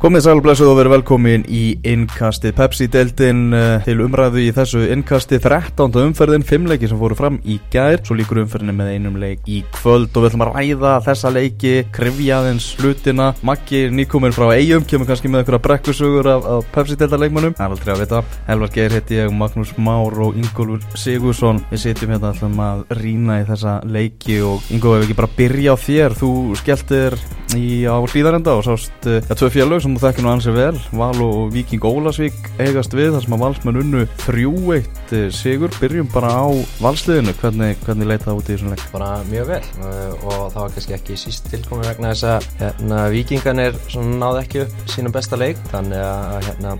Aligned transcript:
Komið 0.00 0.22
sælblessuð 0.24 0.70
og 0.72 0.78
verið 0.78 0.92
velkomin 0.94 1.42
í 1.52 1.74
innkastið. 1.84 2.54
Pepsi-deltin 2.56 3.40
uh, 3.52 3.82
til 3.84 3.98
umræðu 4.00 4.40
í 4.40 4.46
þessu 4.56 4.86
innkastið 4.94 5.42
13. 5.44 5.98
umferðin, 6.06 6.44
5 6.48 6.70
leiki 6.70 6.88
sem 6.88 6.96
fóru 6.96 7.18
fram 7.18 7.34
í 7.44 7.58
gær, 7.68 8.00
svo 8.00 8.14
líkur 8.16 8.40
umferðinni 8.40 8.72
með 8.78 8.94
einum 8.94 9.18
leik 9.20 9.44
í 9.44 9.58
kvöld 9.74 10.16
og 10.16 10.24
við 10.24 10.30
ætlum 10.30 10.44
að 10.46 10.54
ræða 10.54 10.92
þessa 11.04 11.32
leiki, 11.34 11.72
krifjaðins 11.92 12.70
hlutina, 12.80 13.26
Maggi 13.44 13.82
nýkominn 13.92 14.32
frá 14.32 14.46
eigum, 14.54 14.86
kemur 14.88 15.10
kannski 15.10 15.28
með 15.28 15.42
einhverja 15.42 15.64
brekkusugur 15.66 16.30
af, 16.32 16.48
af 16.54 16.72
Pepsi-deltarleikmannum, 16.78 17.58
það 17.60 17.66
er 17.66 17.76
aldrei 17.76 17.92
að 17.92 18.00
vita, 18.06 18.22
Elvar 18.56 18.72
Geir 18.78 18.96
heiti 18.96 19.20
ég, 19.20 19.36
Magnús 19.36 19.74
Már 19.76 20.16
og 20.16 20.40
Ingólfur 20.40 20.96
Sigursson, 20.96 21.60
við 21.74 21.84
sitjum 21.84 22.16
hérna 22.16 22.32
alltaf 22.32 22.64
að 22.70 22.96
rýna 23.02 23.42
í 23.42 23.46
þessa 23.52 23.76
leiki 23.84 24.40
og 24.48 24.72
Ingólfur, 24.72 25.04
ef 25.04 25.10
ekki 25.10 25.20
bara 25.20 25.32
byrja 25.42 25.76
á 25.76 25.84
þér, 25.84 26.18
þú 26.24 26.32
skelltir 26.64 27.20
í 27.56 27.82
á 27.88 27.96
hlýðarenda 27.98 28.52
og 28.58 28.64
sást 28.66 29.06
uh, 29.08 29.18
ja, 29.18 29.34
tvö 29.36 29.48
fjallög 29.54 29.82
sem 29.82 29.94
þú 29.96 30.02
þekkir 30.04 30.24
nú 30.26 30.30
ansið 30.32 30.56
vel. 30.58 30.80
Val 30.98 31.22
og 31.24 31.52
Viking 31.54 31.84
Ólasvík 31.86 32.36
eigast 32.62 32.94
við 32.96 33.14
þar 33.14 33.24
sem 33.24 33.36
að 33.36 33.42
valsmenn 33.44 33.80
unnu 33.80 34.02
3-1 34.22 35.14
uh, 35.16 35.24
sigur, 35.34 35.72
byrjum 35.80 36.10
bara 36.12 36.32
á 36.36 36.46
valsliðinu, 36.82 37.34
hvernig, 37.40 37.80
hvernig 37.86 38.10
leita 38.10 38.28
það 38.28 38.42
út 38.42 38.50
í 38.50 38.54
þessum 38.54 38.74
leik? 38.74 38.84
Bara 38.92 39.10
mjög 39.30 39.50
vel 39.50 39.60
uh, 39.62 40.12
og 40.20 40.36
það 40.52 40.60
var 40.60 40.76
kannski 40.76 40.96
ekki 40.98 41.18
síst 41.24 41.50
tilkomi 41.50 41.88
vegna 41.88 42.12
þess 42.12 42.28
að 42.30 42.48
hérna, 42.60 43.02
Vikinganir 43.14 43.82
náði 44.20 44.44
ekki 44.44 44.64
upp 44.66 44.94
sínum 44.94 45.16
besta 45.16 45.40
leik. 45.40 45.60
Þannig 45.72 46.06
að 46.06 46.48
hérna, 46.48 46.76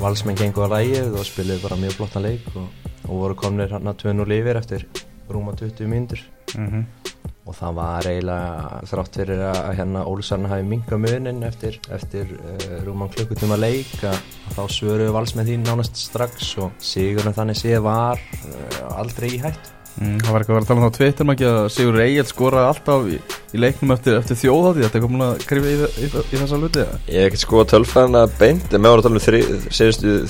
valsmenn 0.00 0.40
gengur 0.40 0.68
að 0.68 0.76
lægið 0.78 1.20
og 1.20 1.28
spiliði 1.28 1.64
bara 1.66 1.80
mjög 1.82 1.98
flottan 2.00 2.28
leik 2.30 2.50
og, 2.54 2.90
og 3.08 3.14
voru 3.26 3.38
komnir 3.44 3.72
hérna 3.74 3.96
2-0 3.98 4.40
yfir 4.40 4.62
eftir 4.62 4.88
rúma 5.32 5.56
20 5.58 5.88
mínútur. 5.90 6.26
Mm 6.56 6.68
-hmm 6.68 7.01
og 7.42 7.56
það 7.58 7.74
var 7.78 8.06
eiginlega 8.06 8.80
þrátt 8.86 9.18
fyrir 9.18 9.40
að 9.48 9.60
hérna 9.78 10.04
Ólusarn 10.06 10.48
hafi 10.50 10.66
minga 10.66 10.98
munin 11.00 11.42
eftir, 11.46 11.78
eftir 11.90 12.30
uh, 12.38 12.78
rúman 12.86 13.10
klukkutíma 13.10 13.58
leik 13.58 13.90
að 14.06 14.18
þá 14.54 14.62
svöruðu 14.70 15.14
vals 15.16 15.34
með 15.38 15.50
því 15.50 15.60
nánast 15.64 15.98
strax 15.98 16.52
og 16.62 16.76
Sigurinn 16.82 17.34
þannig 17.34 17.58
séð 17.58 17.82
var 17.88 18.22
uh, 18.22 19.00
aldrei 19.02 19.32
í 19.32 19.40
hætt 19.42 19.72
mm, 19.98 20.22
Það 20.22 20.30
var 20.30 20.44
eitthvað 20.44 20.54
að 20.54 20.60
vera 20.60 20.62
að 20.62 20.70
tala 20.70 20.78
um 20.78 20.86
það 20.86 20.94
á 20.94 20.98
tveitur 21.00 21.34
ekki 21.34 21.50
að 21.50 21.60
Sigur 21.74 22.00
Egil 22.06 22.26
skoraði 22.30 22.70
alltaf 22.70 23.10
í, 23.10 23.20
í 23.26 23.64
leiknum 23.64 23.96
eftir, 23.96 24.18
eftir 24.22 24.42
þjóðhátti 24.44 24.86
þetta 24.86 25.00
er 25.00 25.06
komin 25.08 25.26
að 25.26 25.46
krifa 25.50 25.74
í, 25.74 25.76
í, 25.82 26.14
í 26.22 26.38
þessa 26.38 26.62
luti 26.62 26.86
Ég 26.86 27.18
hef 27.18 27.32
ekkert 27.32 27.46
skoðað 27.48 27.72
tölfæðan 27.74 28.20
að 28.22 28.38
beint 28.38 28.70
en 28.70 28.86
með 28.86 28.94
ára 28.94 29.02
að 29.02 29.06
tala 29.08 29.18
um 29.18 29.26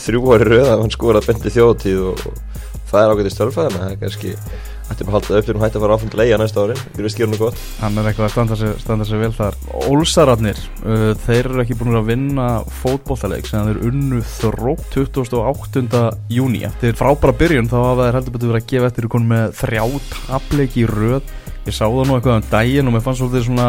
þrjú, 0.00 0.24
ári 0.32 0.52
rauð 0.54 0.68
að 0.70 0.78
hann 0.86 0.96
skoraði 0.96 1.28
beint 1.28 1.44
í 1.44 1.56
þjóðhátti 1.58 1.98
og, 2.08 2.28
og 2.32 2.86
það 2.88 3.02
er 3.02 3.12
ágætist 3.12 3.42
tölfæðan 3.42 4.71
er 4.90 5.02
er 5.02 5.08
bara 5.08 5.18
að 5.18 5.28
halda 5.28 5.42
til 5.46 5.54
hún 5.54 5.64
hætti 5.64 5.78
að 5.78 5.84
fara 5.84 5.96
áfram 5.96 6.10
til 6.12 6.22
eiga 6.22 6.38
næsta 6.40 6.62
ári 6.62 6.76
Þú 6.82 7.04
veist, 7.04 7.18
gerur 7.18 7.30
nú 7.32 7.38
gott. 7.40 7.60
Hann 7.80 7.98
er 7.98 8.08
eitthvað 8.10 8.26
að 8.26 8.32
standa 8.34 8.58
sig, 8.58 8.72
standa 8.82 9.06
sig 9.06 9.20
vel 9.22 9.32
þar. 9.36 9.58
Ólsararnir, 9.88 10.58
uh, 10.82 11.12
þeir 11.26 11.50
eru 11.50 11.62
ekki 11.62 11.76
búin 11.80 11.98
að 11.98 12.10
vinna 12.10 12.48
fótbollaleik 12.82 13.48
sem 13.48 13.70
þeir 13.70 13.80
unnu 13.90 14.20
þrótt 14.36 14.98
28. 14.98 16.02
júni 16.32 16.64
Þeir 16.82 16.98
frábæra 16.98 17.36
byrjun 17.38 17.70
þá 17.70 17.78
hafa 17.78 18.08
þeir 18.08 18.18
heldur 18.18 18.36
betur 18.36 18.52
verið 18.52 18.62
að 18.62 18.68
gefa 18.72 18.90
eftir 18.90 19.08
ykkur 19.08 19.24
með 19.32 19.56
þrjá 19.62 19.84
tapleiki 20.12 20.84
í 20.84 20.90
röð. 20.90 21.32
Ég 21.62 21.76
sá 21.76 21.84
það 21.86 22.06
nú 22.08 22.18
eitthvað 22.18 22.38
um 22.40 22.46
daginn 22.50 22.90
og 22.90 22.96
mér 22.96 23.04
fannst 23.06 23.22
svolítið 23.22 23.46
svona 23.46 23.68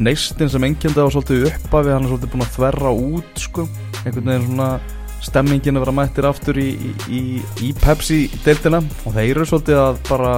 neistin 0.00 0.50
sem 0.52 0.64
engjandi 0.64 1.04
á 1.04 1.08
svolítið 1.08 1.46
uppa 1.50 1.82
við 1.84 1.94
hann 1.96 2.06
er 2.06 2.12
svolítið 2.12 2.32
búin 2.34 2.44
að 2.44 2.54
þverra 2.56 2.92
út 2.96 3.40
sko. 3.40 3.66
Einhvern 4.04 4.32
veginn 4.32 4.48
svona 4.48 4.68
stemmingin 5.24 5.76
að 5.76 5.84
vera 5.84 5.96
mættir 5.96 6.28
aftur 6.28 6.58
í, 6.60 6.70
í, 7.12 7.20
í 7.64 7.70
Pepsi-deltina 7.80 8.80
og 8.80 9.14
þeir 9.14 9.30
eru 9.34 9.46
svolítið 9.48 9.80
að 9.82 10.00
bara 10.08 10.34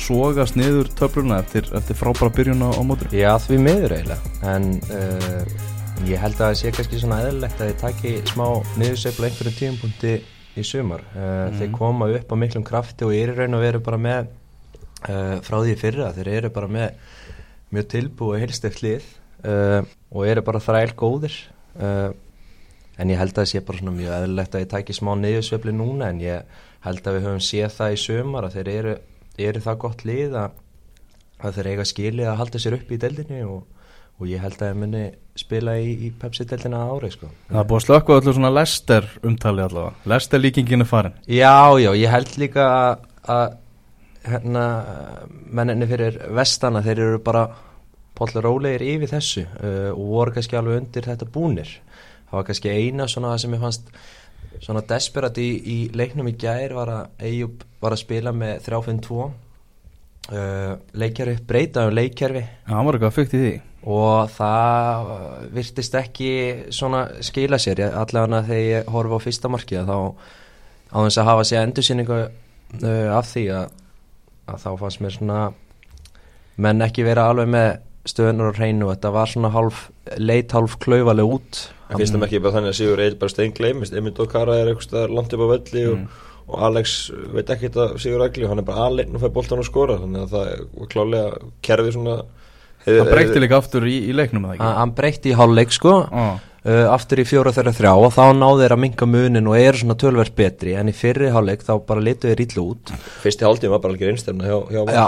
sogast 0.00 0.56
niður 0.58 0.90
töfluna 0.98 1.38
eftir, 1.42 1.68
eftir 1.76 1.98
frábæra 1.98 2.32
byrjun 2.34 2.64
á, 2.66 2.70
mótur 2.86 3.12
Já 3.14 3.34
því 3.42 3.58
miður 3.62 3.96
eiginlega. 3.96 4.32
En 4.50 4.70
uh, 4.90 6.06
ég 6.08 6.20
held 6.20 6.38
að 6.38 6.48
það 6.48 6.56
sé 6.60 6.72
kannski 6.74 7.02
svona 7.02 7.20
eðlilegt 7.24 7.60
að 7.60 7.70
þið 7.70 7.82
taki 7.82 8.14
smá 8.32 8.46
niðursefla 8.80 9.28
einhverju 9.30 9.54
tíumpunkti 9.60 10.14
í 10.54 10.66
sumar. 10.66 11.04
Uh, 11.14 11.26
mm. 11.26 11.60
þeir 11.60 11.74
koma 11.78 12.10
upp 12.18 12.34
á 12.34 12.36
miklum 12.40 12.66
krafti 12.66 13.06
og 13.06 13.14
eru 13.16 13.36
raun 13.38 13.58
og 13.58 13.64
veru 13.64 13.82
bara 13.84 14.00
með 14.08 14.32
uh, 15.08 15.36
frá 15.44 15.58
því 15.60 15.76
fyrra 15.80 16.12
þeir 16.16 16.32
eru 16.38 16.54
bara 16.54 16.72
með 16.78 17.12
mjög 17.74 17.90
tilbúið 17.90 18.44
heilsteft 18.44 18.84
lið 18.84 19.06
og 19.44 20.22
eru 20.24 20.40
bara 20.46 20.60
þræl 20.62 20.92
góðir 20.96 21.34
en 22.98 23.10
ég 23.10 23.20
held 23.20 23.34
að 23.34 23.42
það 23.42 23.50
sé 23.50 23.62
bara 23.66 23.80
svona 23.80 23.96
mjög 23.96 24.16
eðlilegt 24.18 24.54
að 24.54 24.64
ég 24.64 24.70
tæki 24.72 24.96
smá 24.96 25.12
niðursefli 25.18 25.74
núna 25.74 26.10
en 26.12 26.22
ég 26.22 26.60
held 26.84 27.06
að 27.06 27.16
við 27.16 27.26
höfum 27.28 27.44
séð 27.44 27.76
það 27.78 27.94
í 27.94 28.00
sömar 28.04 28.48
að 28.48 28.58
þeir 28.58 28.70
eru, 28.74 28.94
eru 29.48 29.62
það 29.64 29.80
gott 29.84 30.04
lið 30.08 30.36
að, 30.40 30.58
að 31.40 31.58
þeir 31.58 31.70
eiga 31.72 31.88
skilið 31.90 32.30
að 32.30 32.40
halda 32.42 32.62
sér 32.62 32.78
upp 32.78 32.92
í 32.92 33.00
deldinni 33.04 33.42
og, 33.48 33.64
og 34.20 34.30
ég 34.30 34.44
held 34.44 34.60
að 34.60 34.70
ég 34.70 34.80
muni 34.82 35.04
spila 35.34 35.74
í, 35.80 35.90
í 36.06 36.12
Pepsi-deldina 36.20 36.84
ári 36.92 37.10
sko. 37.10 37.32
Það 37.48 37.60
er 37.64 37.68
búið 37.70 37.80
að 37.80 37.86
slökka 37.88 38.18
allir 38.20 38.38
svona 38.38 38.54
Lester 38.54 39.10
umtali 39.26 39.64
allavega, 39.64 40.08
Lester 40.12 40.42
líkingin 40.42 40.84
er 40.84 40.90
farin. 40.90 41.18
Já, 41.26 41.74
já, 41.82 41.90
ég 41.98 42.14
held 42.14 42.36
líka 42.38 42.68
að, 42.70 43.06
að 43.34 43.56
hérna, 44.28 44.66
menninni 45.54 45.88
fyrir 45.90 46.20
vestana 46.36 46.84
þeir 46.84 47.02
eru 47.08 47.22
bara 47.24 47.48
póllur 48.14 48.46
ólegir 48.52 48.84
yfir 48.86 49.10
þessu 49.10 49.42
uh, 49.42 49.90
og 49.90 50.04
voru 50.12 50.36
kannski 50.36 50.58
alveg 50.58 50.84
undir 50.84 51.08
þetta 51.08 51.28
búnir 51.34 51.72
það 52.34 52.40
var 52.40 52.46
kannski 52.50 52.74
eina 52.74 53.06
svona 53.10 53.36
sem 53.38 53.54
ég 53.54 53.62
fannst 53.62 53.94
svona 54.62 54.82
desperat 54.88 55.38
í, 55.38 55.48
í 55.54 55.78
leiknum 55.94 56.28
í 56.30 56.34
gær 56.38 56.74
var 56.74 56.90
að 56.90 57.24
Eyjup 57.28 57.64
var 57.82 57.94
að 57.94 58.02
spila 58.02 58.32
með 58.34 58.64
3-5-2 58.66 59.20
uh, 59.22 60.72
leikjari, 60.96 61.36
breytaðum 61.46 61.96
leikjari 61.98 62.42
Já, 62.42 62.72
hann 62.72 62.88
var 62.88 62.98
eitthvað 62.98 63.16
fyrkt 63.18 63.36
í 63.36 63.42
því. 63.42 63.54
Og 63.94 64.30
það 64.32 65.10
virtist 65.52 65.96
ekki 65.98 66.30
svona 66.72 67.02
skila 67.24 67.58
sér. 67.60 67.82
Allavega 67.90 68.40
þegar 68.46 68.62
ég 68.64 68.92
horfa 68.94 69.18
á 69.20 69.24
fyrsta 69.26 69.50
marki 69.52 69.82
þá 69.84 69.96
á 70.94 70.96
þess 71.02 71.20
að 71.20 71.28
hafa 71.28 71.48
sér 71.48 71.66
endursýningu 71.66 72.20
uh, 72.24 73.08
af 73.18 73.28
því 73.28 73.44
að, 73.58 73.74
að 74.48 74.62
þá 74.64 74.70
fannst 74.80 75.04
mér 75.04 75.18
svona 75.18 75.42
menn 76.64 76.86
ekki 76.86 77.04
vera 77.04 77.28
alveg 77.28 77.50
með 77.50 77.68
stöðunar 78.08 78.54
og 78.54 78.58
hreinu. 78.60 78.88
Þetta 78.94 79.12
var 79.12 79.32
svona 79.32 79.52
hálf 79.52 79.88
leit 80.20 80.52
hálf 80.54 80.76
klauvaleg 80.82 81.34
út. 81.38 81.64
Það 81.88 82.00
finnst 82.00 82.16
það 82.16 82.28
ekki 82.28 82.44
bara 82.44 82.56
þannig 82.58 82.72
að 82.72 82.78
Sigur 82.80 83.02
Eil 83.04 83.18
bara 83.20 83.32
stein 83.32 83.56
gleimist 83.56 83.96
Emil 83.96 84.14
Dokara 84.16 84.56
er 84.60 84.70
eitthvað 84.72 85.12
langt 85.12 85.34
upp 85.36 85.44
á 85.44 85.48
velli 85.52 85.82
mm. 85.84 86.06
og, 86.06 86.30
og 86.48 86.64
Alex 86.68 86.94
veit 87.34 87.52
ekki 87.54 87.68
þetta 87.68 88.00
Sigur 88.02 88.24
Egli 88.24 88.48
hann 88.50 88.62
er 88.62 88.68
bara 88.68 88.88
alinn 88.88 89.14
og 89.14 89.22
fær 89.22 89.34
boltan 89.36 89.60
og 89.62 89.68
skora 89.68 90.00
þannig 90.00 90.24
að 90.24 90.34
það 90.34 90.64
var 90.80 90.90
klálega 90.94 91.44
kerfið 91.68 91.96
svona 91.98 92.16
Það 92.84 93.10
breytti 93.14 93.40
líka 93.40 93.56
aftur 93.56 93.86
í, 93.88 93.94
í 94.10 94.16
leiknum 94.16 94.50
Hann 94.60 94.92
breytti 94.96 95.32
í 95.32 95.38
hálfleik 95.38 95.72
sko. 95.72 95.94
Ah. 96.12 96.34
uh, 96.68 96.86
aftur 96.92 97.22
í 97.22 97.24
fjóra 97.28 97.52
þeirra 97.56 97.72
þrjá 97.76 97.92
og 97.96 98.12
þá 98.12 98.24
náðu 98.36 98.60
þeir 98.60 98.74
að 98.76 98.82
minga 98.82 99.08
munin 99.08 99.48
og 99.48 99.56
eru 99.56 99.80
svona 99.80 99.96
tölverð 100.00 100.34
betri. 100.36 100.74
En 100.76 100.92
í 100.92 100.94
fyrri 100.96 101.30
hálfleik 101.32 101.64
þá 101.64 101.72
bara 101.88 102.04
litu 102.04 102.28
þeir 102.28 102.44
ítlu 102.44 102.66
út. 102.74 102.92
Fyrsti 103.22 103.46
hálftíma 103.48 103.78
var 103.78 103.84
bara 103.86 103.96
algjör 103.96 104.12
einstemna 104.12 104.50
hjá, 104.50 104.58
hjá 104.68 104.80
Já, 104.84 105.04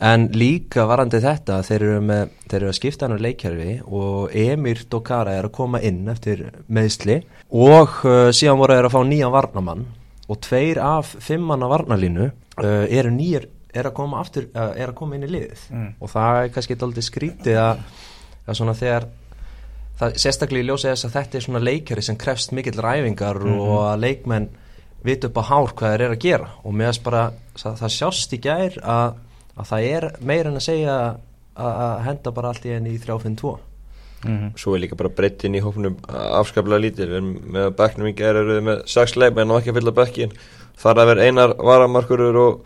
að 0.00 0.14
en 0.14 0.26
líka 0.32 0.86
varandi 0.88 1.20
þetta 1.20 1.60
þeir 1.66 1.82
eru, 1.82 2.00
með, 2.08 2.34
þeir 2.48 2.58
eru 2.60 2.70
að 2.70 2.76
skipta 2.78 3.06
hann 3.06 3.20
á 3.20 3.24
leikjærfi 3.26 3.72
og 3.84 4.34
Emir 4.36 4.82
Dokara 4.90 5.36
er 5.36 5.48
að 5.48 5.56
koma 5.58 5.80
inn 5.84 6.08
eftir 6.08 6.46
meðsli 6.72 7.20
og 7.50 8.00
uh, 8.08 8.30
síðan 8.32 8.60
voru 8.60 8.78
þeir 8.78 8.88
að 8.88 8.96
fá 8.96 9.00
nýjan 9.10 9.34
varnamann 9.34 9.86
og 10.30 10.40
tveir 10.46 10.80
af 10.82 11.14
fimmanna 11.20 11.68
varnalínu 11.70 12.30
uh, 12.30 12.84
eru 12.88 13.12
nýjir 13.12 13.48
er 13.70 13.86
að 13.86 13.96
koma, 14.00 14.22
aftur, 14.24 14.48
uh, 14.54 14.72
er 14.72 14.90
að 14.90 14.98
koma 14.98 15.18
inn 15.18 15.28
í 15.28 15.30
liðið 15.30 15.68
mm. 15.68 15.88
og 16.00 16.12
það 16.14 16.40
er 16.40 16.52
kannski 16.56 16.78
alltaf 16.80 17.06
skrítið 17.06 17.60
að, 17.60 17.86
að 18.46 18.60
svona 18.60 18.76
þegar 18.78 19.10
það 20.00 20.20
sérstaklega 20.24 20.64
í 20.64 20.70
ljósið 20.70 20.94
þess 20.94 21.06
að 21.06 21.16
þetta 21.18 21.36
er 21.36 21.44
svona 21.44 21.66
leikjari 21.66 22.04
sem 22.06 22.18
krefst 22.18 22.54
mikill 22.56 22.80
ræfingar 22.80 23.36
mm 23.36 23.52
-hmm. 23.52 23.64
og 23.68 23.82
að 23.90 24.04
leikmenn 24.06 24.48
vit 25.04 25.24
upp 25.24 25.36
á 25.40 25.42
hár 25.44 25.74
hvað 25.76 25.92
þeir 25.92 26.04
eru 26.06 26.16
að 26.16 26.24
gera 26.24 26.48
og 26.64 26.74
meðan 26.76 27.04
bara 27.04 27.22
það, 27.56 27.74
það 27.82 27.92
sjást 27.96 28.32
í 28.32 28.40
gær 28.40 28.80
að 28.80 29.18
að 29.60 29.72
það 29.72 29.88
er 29.94 30.06
meira 30.20 30.52
en 30.52 30.60
að 30.60 30.66
segja 30.66 30.94
að 31.60 31.98
henda 32.06 32.32
bara 32.36 32.52
allt 32.52 32.64
í 32.66 32.72
enn 32.74 32.88
í 32.88 32.96
3-5-2 33.00 33.50
mm 34.24 34.36
-hmm. 34.36 34.52
Svo 34.56 34.74
er 34.74 34.80
líka 34.84 34.96
bara 34.96 35.08
breytin 35.08 35.54
í 35.54 35.64
hófnum 35.64 35.98
afskaplega 36.08 36.80
lítil 36.80 37.20
með 37.20 37.76
beknum 37.76 38.08
í 38.08 38.16
gerð 38.16 38.44
eru 38.44 38.56
við 38.56 38.64
með 38.68 38.82
6 38.86 39.16
leikmenn 39.16 39.50
og 39.50 39.60
ekki 39.60 39.70
að 39.70 39.80
fylla 39.80 39.98
bekkin 39.98 40.32
þar 40.80 41.02
að 41.02 41.10
vera 41.12 41.26
einar 41.26 41.54
varamarkurur 41.58 42.36
og, 42.36 42.64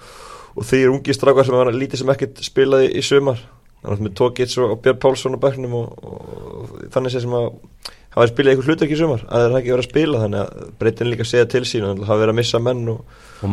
og 0.55 0.64
því 0.69 0.82
er 0.82 0.94
ungi 0.94 1.17
strákar 1.17 1.46
sem 1.46 1.56
var 1.58 1.73
lítið 1.75 2.02
sem 2.02 2.14
ekkert 2.14 2.43
spilaði 2.46 2.93
í 2.94 3.02
sumar. 3.02 3.43
Þannig 3.82 3.99
að 3.99 4.05
með 4.06 4.14
Tókits 4.20 4.58
og 4.58 4.79
Björn 4.85 5.00
Pálsson 5.02 5.37
á 5.37 5.44
beknum 5.44 5.75
og, 5.75 6.05
og 6.05 6.85
þannig 6.94 7.12
sé 7.12 7.20
sem 7.25 7.35
að 7.37 7.50
hafa 8.14 8.31
spilað 8.31 8.55
eitthvað 8.55 8.69
hlutur 8.70 8.87
ekki 8.87 8.96
í 8.96 9.00
sumar 9.00 9.22
að 9.25 9.44
það 9.44 9.46
er 9.49 9.56
ekki 9.58 9.72
verið 9.72 9.84
að 9.84 9.88
spila 9.90 10.20
þannig 10.22 10.43
að 10.43 10.69
breytin 10.81 11.11
líka 11.11 11.26
segja 11.28 11.49
til 11.50 11.62
sín 11.69 11.87
og 11.88 12.02
hafa 12.05 12.20
verið 12.20 12.34
að 12.34 12.38
missa 12.38 12.61
menn 12.62 12.82
og, 12.93 13.16
og 13.43 13.52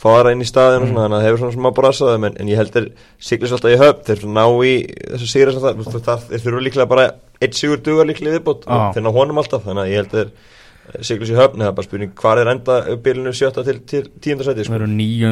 fá 0.00 0.08
aðra 0.12 0.32
inn 0.32 0.44
í 0.44 0.48
staðin 0.48 0.86
mm. 0.86 0.94
þannig 0.96 1.16
að 1.16 1.18
það 1.18 1.26
hefur 1.28 1.42
svona 1.42 1.56
smá 1.58 1.70
brasaðum 1.76 2.28
en, 2.28 2.38
en 2.40 2.52
ég 2.52 2.62
held 2.62 2.72
þeir 2.76 2.88
siglis 3.28 3.52
alltaf 3.56 3.74
í 3.74 3.80
höfn 3.82 4.06
þeir 4.08 4.24
ná 4.38 4.44
í 4.64 4.72
þessu 5.12 5.30
sigur 5.34 5.52
þeir 5.58 6.46
þurfu 6.46 6.64
líklega 6.64 6.88
bara 6.94 7.10
eitt 7.42 7.58
sigur 7.58 7.82
dugar 7.84 8.08
líklega 8.08 8.38
viðbútt 8.38 8.66
ah. 8.70 8.90
þeir 8.96 9.06
ná 9.06 9.12
honum 9.12 9.42
alltaf 9.42 9.66
þannig 9.66 9.84
að 9.84 9.92
ég 9.92 10.02
held 10.02 10.16
þeir 10.16 10.34
Siglus 11.06 11.30
í 11.30 11.36
höfni, 11.38 11.62
það 11.62 11.68
er 11.70 11.76
bara 11.78 11.86
spurning 11.86 12.10
hvað 12.18 12.40
er 12.42 12.48
enda 12.52 12.76
bylunu 13.04 13.30
sjötta 13.36 13.62
til, 13.64 13.76
tíundarsæti 14.18 14.64
Það 14.64 14.66
sko. 14.66 14.74
eru 14.80 14.88
nýju 14.90 15.30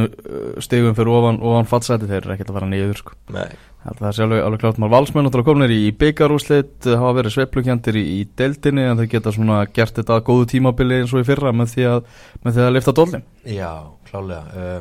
stegum 0.63 0.95
fyrir 0.95 1.11
ofan, 1.11 1.41
ofan 1.43 1.67
fattsæti, 1.71 2.07
þeir 2.11 2.21
eru 2.23 2.35
ekkert 2.37 2.53
að 2.53 2.59
fara 2.61 2.69
niður 2.71 3.01
sko. 3.01 3.17
Það 3.31 4.07
er 4.07 4.23
alveg, 4.27 4.43
alveg 4.45 4.61
klátt 4.63 4.79
maður 4.79 4.95
valsmenn 4.95 5.27
og 5.31 5.45
komnir 5.49 5.73
í 5.75 5.81
byggarúslit 5.97 6.87
hafa 6.93 7.13
verið 7.17 7.35
sveplukjandir 7.35 7.97
í, 7.99 8.05
í 8.21 8.29
deildinni 8.39 8.85
en 8.87 9.01
þeir 9.01 9.11
geta 9.17 9.33
svona 9.33 9.63
gert 9.73 9.97
þetta 9.99 10.19
að 10.21 10.25
góðu 10.29 10.47
tímabili 10.55 11.01
eins 11.01 11.15
og 11.17 11.25
í 11.25 11.29
fyrra 11.29 11.53
með 11.57 11.73
því 11.75 11.87
að, 11.89 12.01
með 12.45 12.55
því 12.59 12.63
að 12.67 12.75
lifta 12.77 12.95
dollin 13.01 13.25
Já, 13.49 13.73
klálega 14.11 14.45
uh, 14.55 14.81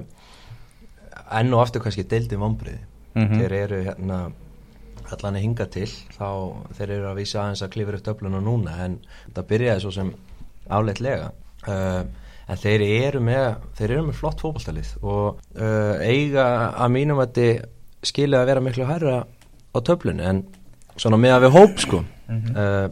Enn 1.39 1.53
og 1.53 1.61
aftur 1.63 1.81
kannski 1.85 2.05
deildin 2.09 2.41
vombriði 2.43 2.85
Mhm. 3.19 3.39
Þeir 3.41 3.53
eru 3.57 3.77
hérna 3.87 4.17
allan 5.09 5.37
að 5.39 5.41
hinga 5.41 5.65
til 5.73 5.87
þá 6.13 6.27
þeir 6.77 6.91
eru 6.93 7.07
að 7.09 7.15
vísa 7.17 7.39
aðeins 7.41 7.63
að 7.65 7.71
klifra 7.73 7.97
upp 7.97 8.05
það 10.69 10.77
áleitlega 10.77 11.31
uh, 11.67 12.03
en 12.49 12.61
þeir 12.61 12.85
eru 12.85 13.21
með 13.23 13.49
þeir 13.77 13.91
eru 13.91 14.05
með 14.07 14.17
flott 14.21 14.41
fótballtalið 14.43 14.93
og 15.01 15.41
uh, 15.59 15.99
eiga 16.01 16.45
að 16.77 16.95
mínum 16.95 17.21
að 17.21 17.35
þið 17.37 17.59
skilja 18.09 18.41
að 18.41 18.49
vera 18.49 18.63
miklu 18.63 18.87
hærra 18.89 19.19
á 19.25 19.77
töflunni 19.85 20.25
en 20.25 20.41
svona 20.99 21.19
með 21.19 21.35
að 21.35 21.45
við 21.45 21.55
hóp 21.55 21.79
sko. 21.83 22.01
Uh, 22.29 22.89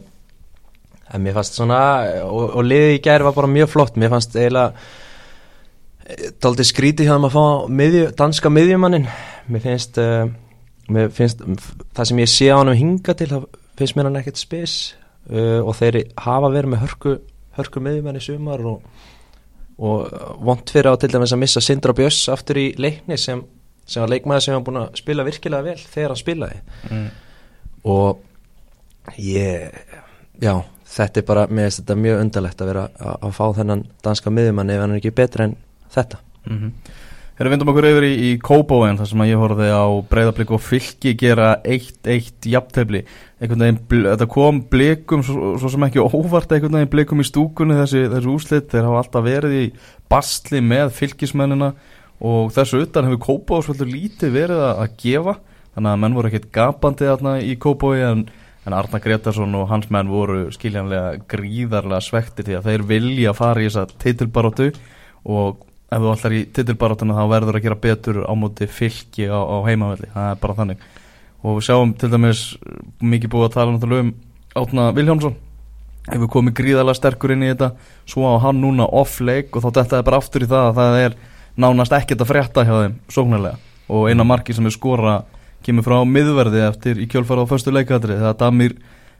en 1.08 1.24
mér 1.24 1.36
fannst 1.38 1.56
svona 1.56 1.80
og, 2.26 2.56
og 2.58 2.66
liðið 2.66 2.96
í 2.98 3.02
gæri 3.04 3.26
var 3.26 3.36
bara 3.36 3.50
mjög 3.50 3.70
flott. 3.72 3.96
Mér 4.00 4.12
fannst 4.14 4.36
eiginlega 4.36 4.72
Daldi 6.40 6.64
skríti 6.64 7.04
hjá 7.04 7.12
þeim 7.18 7.26
að 7.28 7.34
fá 7.34 7.42
miðju, 7.80 8.04
danska 8.16 8.48
miðjumannin. 8.52 9.08
Mér 9.52 9.60
finnst, 9.60 9.98
mér 10.88 11.10
finnst 11.12 11.42
Það 11.44 12.08
sem 12.08 12.22
ég 12.22 12.30
sé 12.32 12.48
á 12.48 12.56
hann 12.56 12.70
um 12.72 12.78
hinga 12.78 13.12
til 13.16 13.28
Það 13.28 13.44
finnst 13.76 13.98
mér 13.98 14.08
hann 14.08 14.20
ekkert 14.22 14.40
spes. 14.40 14.76
Og 15.28 15.74
þeir 15.76 15.98
hafa 16.16 16.48
verið 16.54 16.72
með 16.72 16.82
hörku 16.86 17.18
Hörku 17.58 17.82
miðjumann 17.84 18.18
í 18.18 18.24
sumar 18.24 18.64
Og, 18.64 18.88
og 19.78 20.42
vont 20.48 20.72
fyrir 20.74 20.90
á 20.90 21.00
til 21.00 21.10
dæmis 21.12 21.34
að 21.34 21.42
missa 21.44 21.62
Sindra 21.64 21.94
Björns 21.96 22.24
aftur 22.32 22.60
í 22.60 22.68
leikni 22.80 23.18
Sem, 23.20 23.42
sem 23.86 24.04
var 24.04 24.12
leikmaður 24.14 24.46
sem 24.46 24.56
var 24.58 24.64
búin 24.66 24.80
að 24.82 25.00
spila 25.02 25.26
virkilega 25.26 25.66
vel 25.70 25.78
Þegar 25.82 26.14
hann 26.14 26.22
spilaði. 26.22 26.62
Mm. 26.90 27.08
Og 27.88 29.18
ég 29.24 29.82
Já, 30.38 30.54
þetta 30.94 31.22
er 31.22 31.28
bara 31.28 31.48
Mér 31.50 31.68
finnst 31.68 31.82
þetta 31.82 31.98
mjög 31.98 32.24
undarlegt 32.24 32.62
að 32.62 32.72
vera 32.72 32.86
að, 32.94 33.18
að 33.28 33.36
fá 33.40 33.44
þennan 33.60 33.84
danska 34.06 34.32
miðjumann 34.32 34.72
Ef 34.74 34.82
hann 34.84 34.96
er 34.96 35.02
ekki 35.02 35.14
betri 35.18 35.50
en 35.50 35.60
þetta. 35.94 36.22
Mm 36.48 36.72
Þegar 37.38 37.46
við 37.46 37.54
vindum 37.54 37.68
okkur 37.70 37.86
yfir 37.86 38.04
í, 38.04 38.14
í 38.18 38.30
Kópóin 38.42 38.96
þar 38.98 39.06
sem 39.06 39.20
að 39.22 39.28
ég 39.30 39.38
horfði 39.38 39.66
á 39.70 39.86
breyðablík 40.10 40.48
og 40.56 40.62
fylki 40.66 41.12
gera 41.20 41.52
1-1 41.62 42.48
jafntefli 42.50 43.04
einhvern 43.38 43.62
veginn, 43.62 43.78
þetta 44.08 44.26
kom 44.32 44.58
blikum 44.72 45.22
svo, 45.22 45.52
svo 45.62 45.70
sem 45.70 45.86
ekki 45.86 46.02
óvart 46.02 46.50
einhvern 46.56 46.80
veginn 46.80 46.90
blikum 46.90 47.22
í 47.22 47.26
stúkunni 47.28 47.76
þessi, 47.78 48.08
þessi 48.10 48.32
úslit 48.32 48.66
þeir 48.72 48.88
hafa 48.88 49.04
alltaf 49.04 49.26
verið 49.28 49.54
í 49.54 49.62
bastli 50.10 50.64
með 50.66 50.90
fylkismennina 50.96 51.68
og 52.26 52.50
þessu 52.58 52.82
utan 52.88 53.06
hefur 53.06 53.22
Kópói 53.28 53.62
svolítið 53.68 53.94
lítið 53.94 54.34
verið 54.34 54.64
að, 54.72 54.82
gefa 54.98 55.36
þannig 55.76 55.92
að 55.92 56.02
menn 56.02 56.18
voru 56.18 56.32
ekkert 56.32 56.50
gapandi 56.58 57.06
þarna 57.06 57.36
í 57.38 57.54
Kópói 57.62 58.02
en, 58.08 58.26
en 58.66 58.78
Arna 58.82 58.98
Gretarsson 59.06 59.54
og 59.62 59.70
hans 59.70 59.86
menn 59.94 60.10
voru 60.10 60.48
skiljanlega 60.58 61.22
gríðarlega 61.30 62.02
svektir 62.02 62.50
því 62.50 62.58
að 62.58 62.68
þeir 62.72 62.88
vilja 62.90 63.38
fara 63.44 63.62
í 63.62 63.70
þessa 63.70 63.86
titilbaróttu 63.94 64.72
og 65.22 65.67
ef 65.88 66.02
þú 66.02 66.12
allar 66.12 66.36
í 66.36 66.44
titilbaráttuna 66.52 67.16
þá 67.16 67.24
verður 67.32 67.58
að 67.58 67.66
gera 67.66 67.82
betur 67.82 68.22
á 68.28 68.32
móti 68.36 68.68
fylki 68.68 69.28
á, 69.28 69.40
á 69.40 69.56
heimavelli, 69.64 70.10
það 70.12 70.30
er 70.30 70.40
bara 70.42 70.56
þannig. 70.58 70.86
Og 71.44 71.58
við 71.58 71.68
sjáum 71.68 71.92
til 71.96 72.10
dæmis 72.12 72.42
mikið 73.00 73.32
búið 73.32 73.46
að 73.48 73.54
tala 73.54 73.74
náttúrulega 73.74 74.06
um 74.08 74.16
Átna 74.58 74.88
Viljámsson 74.96 75.36
hefur 76.08 76.30
komið 76.32 76.56
gríðarlega 76.58 76.98
sterkur 76.98 77.34
inn 77.34 77.44
í 77.44 77.50
þetta. 77.52 77.72
Svo 78.08 78.26
á 78.26 78.40
hann 78.42 78.60
núna 78.62 78.88
off-leik 78.88 79.54
og 79.56 79.64
þá 79.64 79.68
þetta 79.82 79.98
er 80.00 80.06
bara 80.08 80.20
aftur 80.22 80.44
í 80.44 80.50
það 80.50 80.68
að 80.70 80.78
það 80.80 81.00
er 81.04 81.16
nánast 81.58 81.96
ekkert 81.98 82.24
að 82.24 82.30
frétta 82.32 82.64
hjá 82.64 82.74
þeim 82.74 82.96
sóknarlega. 83.12 83.60
Og 83.88 84.08
eina 84.08 84.26
marki 84.26 84.56
sem 84.56 84.66
er 84.68 84.74
skora 84.74 85.18
kemur 85.64 85.86
frá 85.86 85.98
miðverði 86.08 86.62
eftir 86.64 87.02
í 87.02 87.08
kjölfara 87.10 87.44
á 87.44 87.50
föstu 87.50 87.74
leikatri 87.74 88.16
þegar 88.16 88.38
Damir 88.40 88.76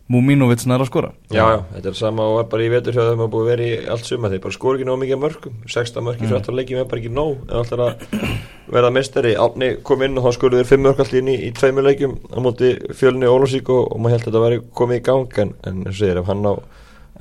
Múminovits 0.08 0.64
nær 0.64 0.80
að 0.80 0.88
skora. 0.88 1.10
Já, 1.28 1.42
já, 1.52 1.58
þetta 1.74 1.90
er 1.90 1.96
sama 1.98 2.24
og 2.24 2.36
var 2.38 2.46
bara 2.54 2.64
í 2.64 2.68
vetur 2.72 2.94
hjá 2.96 3.02
þeim 3.10 3.20
að 3.26 3.32
búið 3.34 3.48
vera 3.50 3.66
í 3.66 3.74
allt 3.92 4.06
suma 4.08 4.30
þeir 4.32 4.40
bara 4.46 4.56
skor 4.56 4.78
ekki 4.78 4.86
nóg 4.88 5.00
mikið 5.02 5.20
mörgum 5.20 5.58
16 5.68 6.06
mörg 6.06 6.22
í 6.24 6.30
13 6.30 6.56
leikjum 6.56 6.80
er 6.80 6.88
bara 6.88 7.02
ekki 7.02 7.12
nóg. 7.12 7.42
En 7.50 7.60
alltaf 7.60 7.84
að 7.84 8.24
verða 8.72 8.92
mestari 8.96 9.34
Átni 9.36 9.70
kom 9.84 10.06
inn 10.08 10.16
og 10.16 10.24
þá 10.24 10.32
skoruð 10.38 10.62
þeir 10.62 10.70
5 10.72 10.84
mörg 10.86 11.04
allt 11.04 11.14
inn 11.20 11.28
í, 11.28 11.36
í 11.48 11.52
tveimur 11.56 11.84
leikjum 11.90 12.16
á 12.32 12.38
móti 12.40 12.72
fjölni 12.96 13.28
Ólafsík 13.28 13.68
og, 13.68 13.84
og 13.92 14.00
maður 14.00 14.16
held 14.16 14.24
að 14.24 14.30
þetta 14.32 14.44
væri 14.46 14.60
komið 14.80 15.00
í 15.02 15.06
gang. 15.12 15.40
En, 15.44 15.54
en 15.68 15.84
segir, 15.92 16.22
ef 16.22 16.32
hann 16.32 16.48
á 16.48 16.54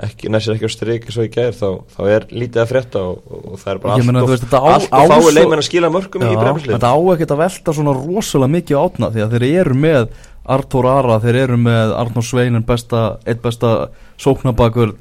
ekki, 0.07 0.29
næsir 0.29 0.53
ekki 0.53 0.69
á 0.69 0.71
strik 0.71 1.07
eins 1.09 1.15
og 1.17 1.25
í 1.25 1.31
gær 1.33 1.55
þá, 1.57 1.69
þá 1.89 2.01
er 2.13 2.25
lítið 2.29 2.61
að 2.61 2.67
frétta 2.69 3.01
og, 3.01 3.21
og, 3.33 3.55
það 3.57 3.71
er 3.71 3.79
bara 3.81 3.95
meina, 4.05 4.21
allt 4.21 4.29
veist, 4.29 4.43
þetta 4.45 4.59
á- 4.61 4.67
allt 4.75 4.91
á 4.93 4.99
og 5.01 5.09
fáið 5.11 5.29
leikmenn 5.39 5.61
að 5.63 5.65
skila 5.65 5.89
mörgum 5.95 6.21
í 6.27 6.29
Já, 6.29 6.37
bremslið 6.43 6.75
Þetta 6.75 6.91
á 6.93 6.97
ekkert 7.15 7.33
að 7.33 7.41
velta 7.41 7.73
svona 7.73 7.95
rosalega 7.97 8.53
mikið 8.53 8.81
átna 8.83 9.09
því 9.15 9.23
að 9.25 9.33
þeir 9.33 9.45
eru 9.63 9.77
með 9.87 10.05
Artur 10.47 10.87
Ara, 10.89 11.19
þeir 11.23 11.41
eru 11.43 11.57
með 11.59 11.93
Arnur 11.97 12.25
Sveinin 12.25 12.65
besta, 12.67 13.17
eitt 13.27 13.41
besta 13.43 13.89
sóknabakur 14.21 14.95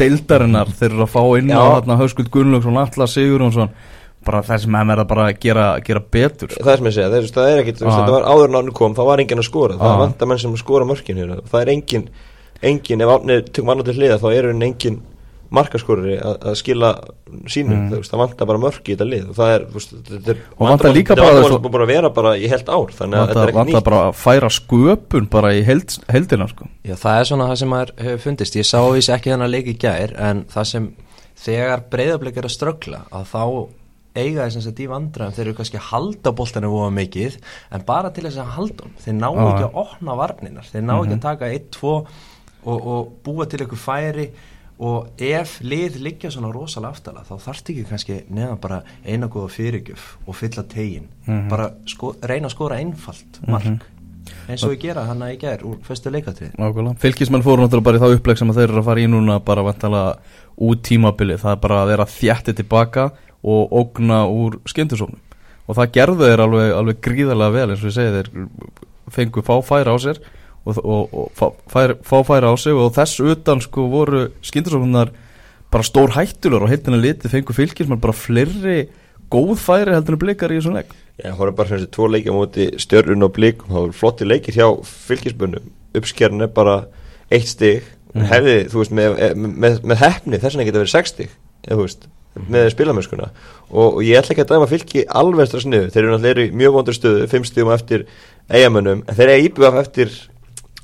deildarinnar. 0.00 0.72
Þeir 0.76 0.90
eru 0.92 1.04
að 1.04 1.12
fá 1.12 1.22
inn 1.40 1.52
á 1.52 1.60
þarna 1.60 1.98
Hauskuld 2.00 2.32
Gunnlaugsson, 2.32 2.78
Alla 2.80 3.08
Sigurjónsson. 3.10 3.74
Bara 4.26 4.40
þessi 4.42 4.70
menn 4.72 4.90
er 4.90 5.02
að 5.04 5.10
bara 5.12 5.26
gera, 5.38 5.66
gera 5.86 6.00
betur 6.02 6.50
sko. 6.50 6.64
Það 6.64 6.72
er 6.72 6.80
sem 6.80 6.88
ég 6.88 6.94
segja, 6.96 7.10
það 7.12 7.18
er, 7.18 7.28
það 7.36 7.50
er 7.50 7.60
ekkit, 7.62 7.82
þetta 7.84 8.14
var 8.16 8.24
áður 8.26 8.48
en 8.48 8.56
ánum 8.58 8.74
kom, 8.74 8.96
þá 8.96 9.02
var 9.06 9.22
enginn 9.22 9.42
að 9.42 9.46
skora, 9.46 9.76
það 9.78 10.00
vantar 10.00 10.30
menn 10.30 10.40
sem 10.42 10.56
skora 10.58 10.88
mörkin 10.88 11.20
það 11.46 11.60
er 11.60 11.70
enginn, 11.76 12.08
enginn, 12.72 13.04
ef 13.06 13.12
ánni 13.12 13.36
tökum 13.46 13.70
annar 13.70 13.86
til 13.86 13.94
hliða 14.00 14.18
þá 14.24 14.26
eru 14.32 14.56
enginn 14.56 14.98
markaskorari 15.54 16.16
að 16.18 16.36
að 16.50 16.56
skila 16.60 16.90
sínum, 17.50 17.86
Mm. 17.86 18.02
það 18.02 18.18
vantar 18.22 18.46
bara 18.50 18.58
mörk 18.62 18.82
í 18.88 18.96
þetta 18.96 19.06
lið 19.08 19.28
og 19.30 19.36
það 19.36 19.54
er, 19.54 19.64
þú 19.70 19.78
veist, 19.78 19.94
þetta 20.10 20.30
er 20.32 20.42
Og 20.58 20.68
vantar 20.68 20.92
líka 20.94 21.16
bara 21.16 21.84
að 21.84 21.86
vera 21.86 22.10
bara 22.10 22.34
í 22.36 22.48
heilt 22.50 22.68
ár, 22.68 22.92
þannig 22.96 23.18
að 23.20 23.26
þetta 23.28 23.34
Vanta, 23.34 23.42
er 23.42 23.48
ekki 23.52 23.58
vanta 23.60 23.72
nýtt 23.78 23.84
bara 23.84 24.02
að 24.08 24.14
færa 24.22 24.50
sköpun 24.56 25.30
bara 25.30 25.54
í 25.54 25.62
held, 25.64 25.96
heldina 26.08 26.48
sko. 26.48 26.68
Já, 26.84 26.94
það 26.94 27.20
er 27.20 27.24
svona 27.30 27.48
það 27.50 27.56
sem 27.62 27.68
maður 27.68 27.92
hefur 28.06 28.22
fundist. 28.26 28.56
Ég 28.56 28.66
sá 28.66 28.78
vísi 28.90 29.12
ekki 29.14 29.32
þennan 29.34 29.50
leik 29.52 29.66
í 29.66 29.76
gær, 29.78 30.14
en 30.18 30.44
það 30.44 30.64
sem 30.72 30.92
þegar 31.36 31.82
breyðablik 31.90 32.36
er 32.36 32.48
að 32.48 32.54
ströggla, 32.56 33.00
að 33.12 33.26
þá 33.32 33.42
eiga 34.16 34.46
þess 34.48 34.66
að 34.70 34.80
í 34.80 34.86
vandræðum, 34.88 35.34
þeir 35.36 35.44
eru 35.46 35.54
kannski 35.58 35.76
að 35.76 35.88
halda 35.90 36.32
boltanu 36.32 36.70
voða 36.72 36.92
mikið, 36.96 37.36
en 37.76 37.82
bara 37.84 38.10
til 38.10 38.24
þess 38.24 38.38
að 38.40 38.54
halda 38.56 38.86
hann. 38.86 38.94
Þeir 39.04 39.16
ná 39.20 39.28
ekki 39.28 39.66
að 39.66 39.76
opna 39.82 40.16
varninar, 40.16 40.70
þeir 40.72 40.86
ná 40.88 40.94
ekki 41.02 41.18
að 41.18 41.24
taka 41.26 41.50
1-2 41.52 41.92
og, 42.66 42.86
og 42.86 43.10
búa 43.26 43.44
til 43.46 43.60
einhver 43.60 43.76
færi 43.78 44.30
og 44.78 45.08
ef 45.18 45.60
lið 45.64 45.94
liggja 46.04 46.30
svona 46.30 46.50
rosalega 46.52 46.92
aftala 46.92 47.22
þá 47.24 47.34
þarftu 47.40 47.72
ekki 47.72 47.84
kannski 47.88 48.16
neðan 48.28 48.58
bara 48.60 48.82
eina 49.06 49.28
góða 49.32 49.48
fyrirgjöf 49.54 50.16
og 50.26 50.34
fylla 50.36 50.62
tegin 50.68 51.06
Mhm. 51.26 51.48
bara 51.48 51.70
sko, 51.86 52.14
reyna 52.22 52.48
að 52.48 52.52
skora 52.56 52.76
einfalt 52.76 53.40
mark. 53.48 53.64
Eins 54.48 54.62
og 54.64 54.70
við 54.74 54.80
gera 54.82 55.04
hann 55.06 55.20
að 55.22 55.32
í 55.34 55.38
gær 55.40 55.62
úr 55.62 55.76
fyrstu 55.86 56.10
leikatrið. 56.10 56.52
Fylkismenn 56.98 57.42
fóru 57.42 57.62
náttúrulega 57.62 57.82
bara 57.84 57.96
í 57.98 58.00
þá 58.00 58.16
uppleg 58.18 58.38
sem 58.38 58.48
þeir 58.52 58.68
eru 58.68 58.80
að 58.80 58.84
fara 58.84 59.00
í 59.00 59.06
núna 59.08 59.38
bara 59.44 59.62
vantalega 59.62 60.16
út 60.58 60.82
tímabili 60.82 61.36
það 61.38 61.52
er 61.52 61.56
bara 61.62 61.82
að 61.82 61.86
vera 61.92 62.04
þjætti 62.04 62.54
tilbaka 62.56 63.10
og 63.44 63.70
ógna 63.72 64.24
úr 64.28 64.58
skyndusóknum 64.66 65.20
og 65.68 65.76
það 65.76 65.92
gerðu 65.92 66.26
þeir 66.26 66.40
alveg, 66.44 66.72
alveg 66.78 67.00
gríðarlega 67.00 67.52
vel 67.52 67.70
eins 67.70 67.82
og 67.84 67.90
ég 67.90 67.96
segi 67.96 68.14
þeir 68.16 68.48
fengu 69.10 69.42
fá 69.42 69.54
færa 69.62 69.94
á 69.94 69.98
sér 69.98 70.18
og, 70.66 70.78
og, 70.82 71.14
og 71.14 71.30
fá, 71.38 71.46
færa, 71.72 71.96
fá 72.02 72.18
færa 72.26 72.50
á 72.50 72.54
sig 72.58 72.74
og 72.74 72.92
þess 72.96 73.20
utan 73.22 73.62
sko 73.64 73.86
voru 73.92 74.26
skyndusóknunar 74.42 75.12
bara 75.72 75.86
stór 75.86 76.12
hættulur 76.16 76.66
og 76.66 76.70
heildina 76.72 76.98
litið 77.00 77.32
fengu 77.32 77.54
fylkismenn 77.56 78.00
bara 78.02 78.14
fleiri 78.16 78.88
góð 79.32 79.56
færi 79.62 79.94
heldur 79.94 80.14
en 80.16 80.22
blikar 80.22 80.52
í 80.54 80.60
þessum 80.60 80.76
leik. 80.78 80.92
Já, 81.18 81.30
það 81.32 81.38
voru 81.40 81.54
bara 81.58 81.72
þessi 81.72 81.88
tvo 81.96 82.06
leikja 82.12 82.34
á 82.34 82.38
móti 82.38 82.66
stjörnun 82.82 83.24
og 83.26 83.32
blikum, 83.34 83.70
það 83.72 83.86
voru 83.86 83.96
flotti 83.96 84.28
leikir 84.28 84.54
hjá 84.58 84.66
fylgisbönnum, 85.08 85.70
uppskerun 85.98 86.44
er 86.46 86.52
bara 86.54 86.76
eitt 87.30 87.48
stig, 87.50 87.82
Mhm. 88.16 88.28
hefði 88.30 88.52
þú 88.72 88.78
veist, 88.80 88.92
með, 88.96 89.16
með, 89.36 89.74
með 89.84 89.98
hefni 90.00 90.38
þess 90.40 90.54
vegna 90.56 90.64
geta 90.64 90.78
verið 90.80 90.92
sex 90.94 91.10
stig, 91.12 91.32
eða 91.66 91.76
þú 91.76 91.82
veist 91.84 92.06
með 92.52 92.68
spilamennskuna 92.72 93.26
og, 93.70 93.96
og 93.96 93.98
ég 94.06 94.16
ætla 94.20 94.32
ekki 94.32 94.44
að 94.44 94.52
dæma 94.54 94.68
fylki 94.70 95.02
alveg 95.20 95.48
strax 95.50 95.66
niður, 95.68 95.90
þeir 95.92 96.02
eru 96.04 96.14
náttúrulega 96.14 96.56
mjög 96.62 96.72
vondur 96.78 96.96
stöðu, 96.96 97.26
fimm 97.28 97.44
stigum 97.44 97.72
eftir 97.74 98.06
eigamönnum, 98.48 99.02
en 99.08 99.18
þeir 99.18 99.32
eru 99.34 99.48
íbjöð 99.50 99.78
eftir 99.82 100.14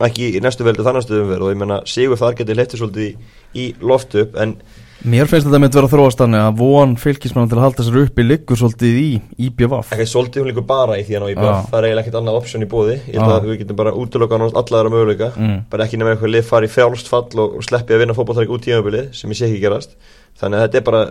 ekki 0.09 0.33
í 0.37 0.45
næstu 0.45 0.67
veldu 0.67 0.87
þannig 0.87 1.07
stöðum 1.07 1.35
verð 1.35 1.49
og 1.49 1.53
ég 1.55 1.61
menna 1.65 1.83
Sigur 1.89 2.21
þar 2.21 2.39
getur 2.39 2.59
leitið 2.59 2.83
svolítið 2.83 3.05
í, 3.07 3.13
í 3.59 3.69
loft 3.83 4.17
upp, 4.19 4.39
en 4.41 4.57
Mér 5.03 5.27
finnst 5.27 5.49
þetta 5.49 5.59
að 5.59 5.65
vera 5.65 5.83
að 5.89 5.95
þróast 5.97 6.21
þannig 6.21 6.41
að 6.47 6.59
von 6.61 6.93
fylkismenn 7.03 7.49
til 7.51 7.57
að 7.57 7.65
halda 7.65 7.85
sér 7.87 7.97
uppi 8.05 8.23
liggur 8.23 8.59
svolítið 8.61 8.99
í 9.01 9.07
IBVF 9.49 9.89
ekki 9.97 10.05
svolítið 10.07 10.45
hún 10.45 10.51
líkur 10.53 10.67
bara 10.69 10.99
í 11.01 11.03
því 11.09 11.17
að 11.19 11.33
Já. 11.33 11.41
það 11.41 11.75
er 11.79 11.87
eiginlega 11.89 12.03
ekkert 12.05 12.19
annað 12.21 12.39
option 12.39 12.63
í 12.63 12.69
bóði, 12.71 12.95
ég 13.09 13.19
held 13.19 13.35
að 13.35 13.49
við 13.49 13.59
getum 13.65 13.81
bara 13.81 13.95
útlöka 13.99 14.39
allar 14.39 14.63
þeirra 14.69 14.93
möguleika. 14.95 15.31
Mm. 15.35 15.57
bara 15.73 15.89
ekki 15.89 15.99
nema 15.99 16.15
eitthvað 16.15 16.35
lið 16.37 16.47
fari 16.53 16.71
í 16.71 16.75
fjálst 16.77 17.11
fall 17.11 17.43
og, 17.43 17.59
sleppi 17.67 17.97
að 17.97 18.05
vinna 18.05 18.15
fótballtæk 18.15 18.55
út 18.55 18.63
tímabilið 18.69 19.11
sem 19.19 19.35
ég 19.35 19.41
sé 19.41 19.49
ekki 19.49 19.65
gerast. 19.65 19.99
Þannig 20.39 20.61
að 20.61 20.65
þetta 20.69 20.79
er 20.79 20.87
bara 20.87 21.03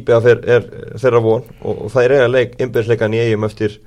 IBF 0.00 0.28
er, 0.32 0.42
er 0.56 0.66
þeirra 0.98 1.22
von 1.28 1.46
og, 1.60 1.84
og 1.86 1.94
það 1.94 2.08
er 2.08 2.16
eiga 2.16 2.32
leik 2.34 2.58
innbyrðsleikan 2.58 3.14
í 3.14 3.22
eigum 3.28 3.46
eftir 3.46 3.78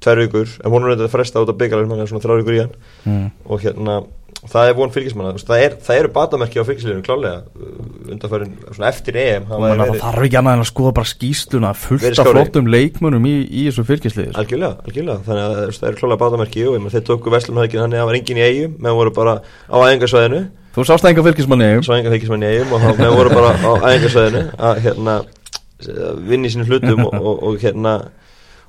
tvær 0.00 0.22
vikur 0.24 0.48
en 0.64 0.72
hún 0.72 0.86
er 0.86 0.94
þetta 0.94 1.06
að 1.08 1.14
fresta 1.16 1.42
út 1.44 1.52
af 1.52 1.58
byggjarlega 1.60 2.06
svona 2.08 2.24
þrjár 2.24 2.40
vikur 2.40 2.56
í 2.56 2.62
hann. 2.64 2.74
Mm. 3.04 3.28
og 3.46 3.56
hérna 3.64 3.94
það 4.40 4.70
er 4.70 4.74
von 4.78 4.88
fylgismanna, 4.94 5.34
það, 5.36 5.58
er, 5.66 5.74
það 5.84 5.98
eru 6.00 6.10
batamerki 6.14 6.56
á 6.62 6.64
fylgisliðinu 6.64 7.02
klálega 7.04 7.42
uh, 7.44 8.12
undanfærin 8.14 8.54
svona 8.70 8.88
eftir 8.88 9.18
EM 9.20 9.44
og 9.52 9.60
verið- 9.66 9.82
það 9.90 10.00
þarf 10.00 10.22
ekki 10.24 10.38
annað 10.40 10.54
en 10.56 10.62
að 10.64 10.70
skoða 10.70 10.92
bara 10.96 11.10
skýsluna 11.10 11.72
fullt 11.76 12.06
af 12.22 12.30
flottum 12.30 12.70
leikmönum 12.72 13.24
í, 13.28 13.34
í 13.44 13.66
þessu 13.68 13.84
fylgisliði 13.90 14.30
sko. 14.32 14.40
Algjörlega, 14.40 14.74
algjörlega, 14.86 15.20
þannig 15.26 15.44
að 15.44 15.52
það 15.76 15.88
eru 15.90 16.00
klálega 16.00 16.22
bátamerki 16.24 16.62
og 16.70 16.88
þeir 16.94 17.04
tóku 17.10 17.34
Vestlumhæðikinn 17.34 17.82
þannig 17.84 17.98
að 17.98 18.00
það 18.00 18.08
var 18.12 18.18
engin 18.20 18.40
í 18.40 18.46
eigum 18.48 18.72
meðan 18.80 18.98
voru 19.02 19.12
bara 19.20 19.34
á 19.44 19.76
æðingarsvæðinu 19.90 20.40
þú 20.70 20.80
sást 20.88 21.04
enga 21.10 21.26
fylgismanni 21.28 21.68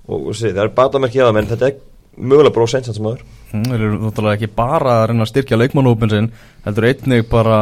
og 0.08 0.20
þá- 0.22 0.28
að 0.32 0.36
sé, 0.42 0.52
það 0.54 0.64
eru 0.66 0.76
bátamerki 0.80 1.22
á 1.22 1.26
það 1.28 1.34
menn 1.38 1.50
þetta 1.52 1.68
er 1.72 1.76
mögulega 2.18 2.54
bara 2.54 2.66
ósensans 2.68 3.00
maður. 3.00 3.22
Mm, 3.54 3.64
Þeir 3.68 3.82
eru 3.86 4.00
náttúrulega 4.02 4.38
ekki 4.40 4.50
bara 4.56 4.92
að 5.02 5.06
reyna 5.12 5.24
að 5.26 5.30
styrkja 5.32 5.58
leikmannhópin 5.60 6.10
sinn 6.12 6.32
heldur 6.66 6.88
einnig 6.90 7.30
bara 7.32 7.58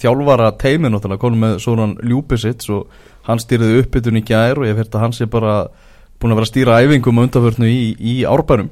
þjálfara 0.00 0.52
teimi 0.58 0.90
náttúrulega 0.90 1.22
konum 1.24 1.42
með 1.44 1.58
svona 1.64 1.88
ljúpisits 2.02 2.70
og 2.74 2.86
hann 3.28 3.38
stýrði 3.42 3.80
uppbytun 3.82 4.20
í 4.20 4.24
gær 4.26 4.58
og 4.60 4.66
ég 4.68 4.74
hef 4.74 4.82
heyrt 4.84 4.94
að 4.98 5.04
hann 5.06 5.16
sé 5.16 5.26
bara 5.30 5.56
búin 6.20 6.32
að 6.34 6.38
vera 6.40 6.46
að 6.48 6.52
stýra 6.52 6.78
æfingum 6.84 7.18
og 7.20 7.26
undaförnu 7.28 7.68
í, 7.70 7.94
í 7.98 8.14
árbænum. 8.28 8.70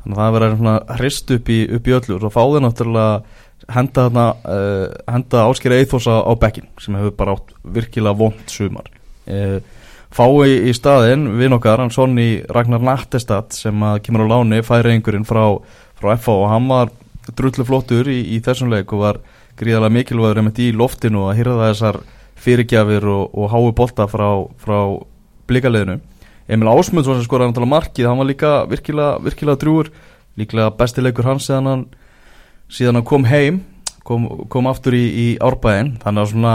Þannig 0.00 0.16
að 0.16 0.20
það 0.20 0.28
er 0.30 0.36
verið 0.38 0.56
svona 0.56 0.76
hrist 1.00 1.30
upp 1.36 1.50
í, 1.52 1.58
upp 1.76 1.88
í 1.90 1.96
öllu 1.98 2.14
og 2.16 2.22
svo 2.24 2.30
fáði 2.32 2.62
náttúrulega 2.64 3.22
henda, 3.76 4.06
uh, 4.48 4.86
henda 5.12 5.42
áskeri 5.50 5.82
Eithósa 5.82 6.20
á 6.24 6.32
bekkin 6.40 6.68
sem 6.80 6.96
hefur 6.96 7.12
bara 7.18 7.34
átt 7.36 7.52
virkilega 7.64 8.16
vond 8.16 8.40
sumar. 8.48 8.88
Uh, 9.28 9.60
fái 10.14 10.70
í 10.70 10.72
staðinn 10.74 11.28
vinn 11.38 11.54
okkar, 11.54 11.82
hann 11.82 11.92
Sonni 11.94 12.42
Ragnar 12.50 12.82
Nattestad 12.82 13.54
sem 13.54 13.84
að 13.86 14.00
kemur 14.06 14.26
á 14.26 14.32
láni 14.34 14.62
færi 14.66 14.96
einhverjinn 14.96 15.26
frá, 15.28 15.44
frá 15.98 16.14
FH 16.16 16.34
og 16.34 16.48
hann 16.50 16.66
var 16.70 16.90
drullu 17.38 17.66
flottur 17.66 18.10
í, 18.10 18.18
í 18.34 18.40
þessum 18.42 18.72
leik 18.72 18.90
og 18.94 19.04
var 19.04 19.20
gríðarlega 19.60 19.94
mikilvægur 19.94 20.40
einmitt 20.40 20.60
í 20.62 20.70
loftinu 20.74 21.28
að 21.28 21.40
hýrða 21.40 21.70
þessar 21.70 22.00
fyrirgjafir 22.40 23.06
og, 23.06 23.34
og 23.36 23.52
hái 23.52 23.72
bolta 23.76 24.08
frá, 24.10 24.28
frá 24.58 24.78
blíkaliðinu 25.50 26.00
Emil 26.50 26.70
Ásmundsson 26.72 27.20
sem 27.20 27.26
skoraði 27.28 27.52
náttúrulega 27.52 27.74
markið, 27.76 28.06
hann 28.10 28.18
var 28.18 28.26
líka 28.26 28.52
virkilega, 28.66 29.18
virkilega 29.22 29.60
drúur 29.62 29.90
líklega 30.40 30.72
besti 30.74 31.04
leikur 31.04 31.28
hans 31.28 31.46
síðan 31.46 31.68
hann, 31.70 31.84
síðan 32.66 32.98
hann 32.98 33.06
kom 33.06 33.26
heim 33.30 33.60
kom, 34.06 34.26
kom 34.50 34.66
aftur 34.70 34.96
í, 34.98 35.04
í 35.06 35.26
árbæðin 35.38 35.94
þannig 36.02 36.24
að 36.24 36.32
svona 36.32 36.54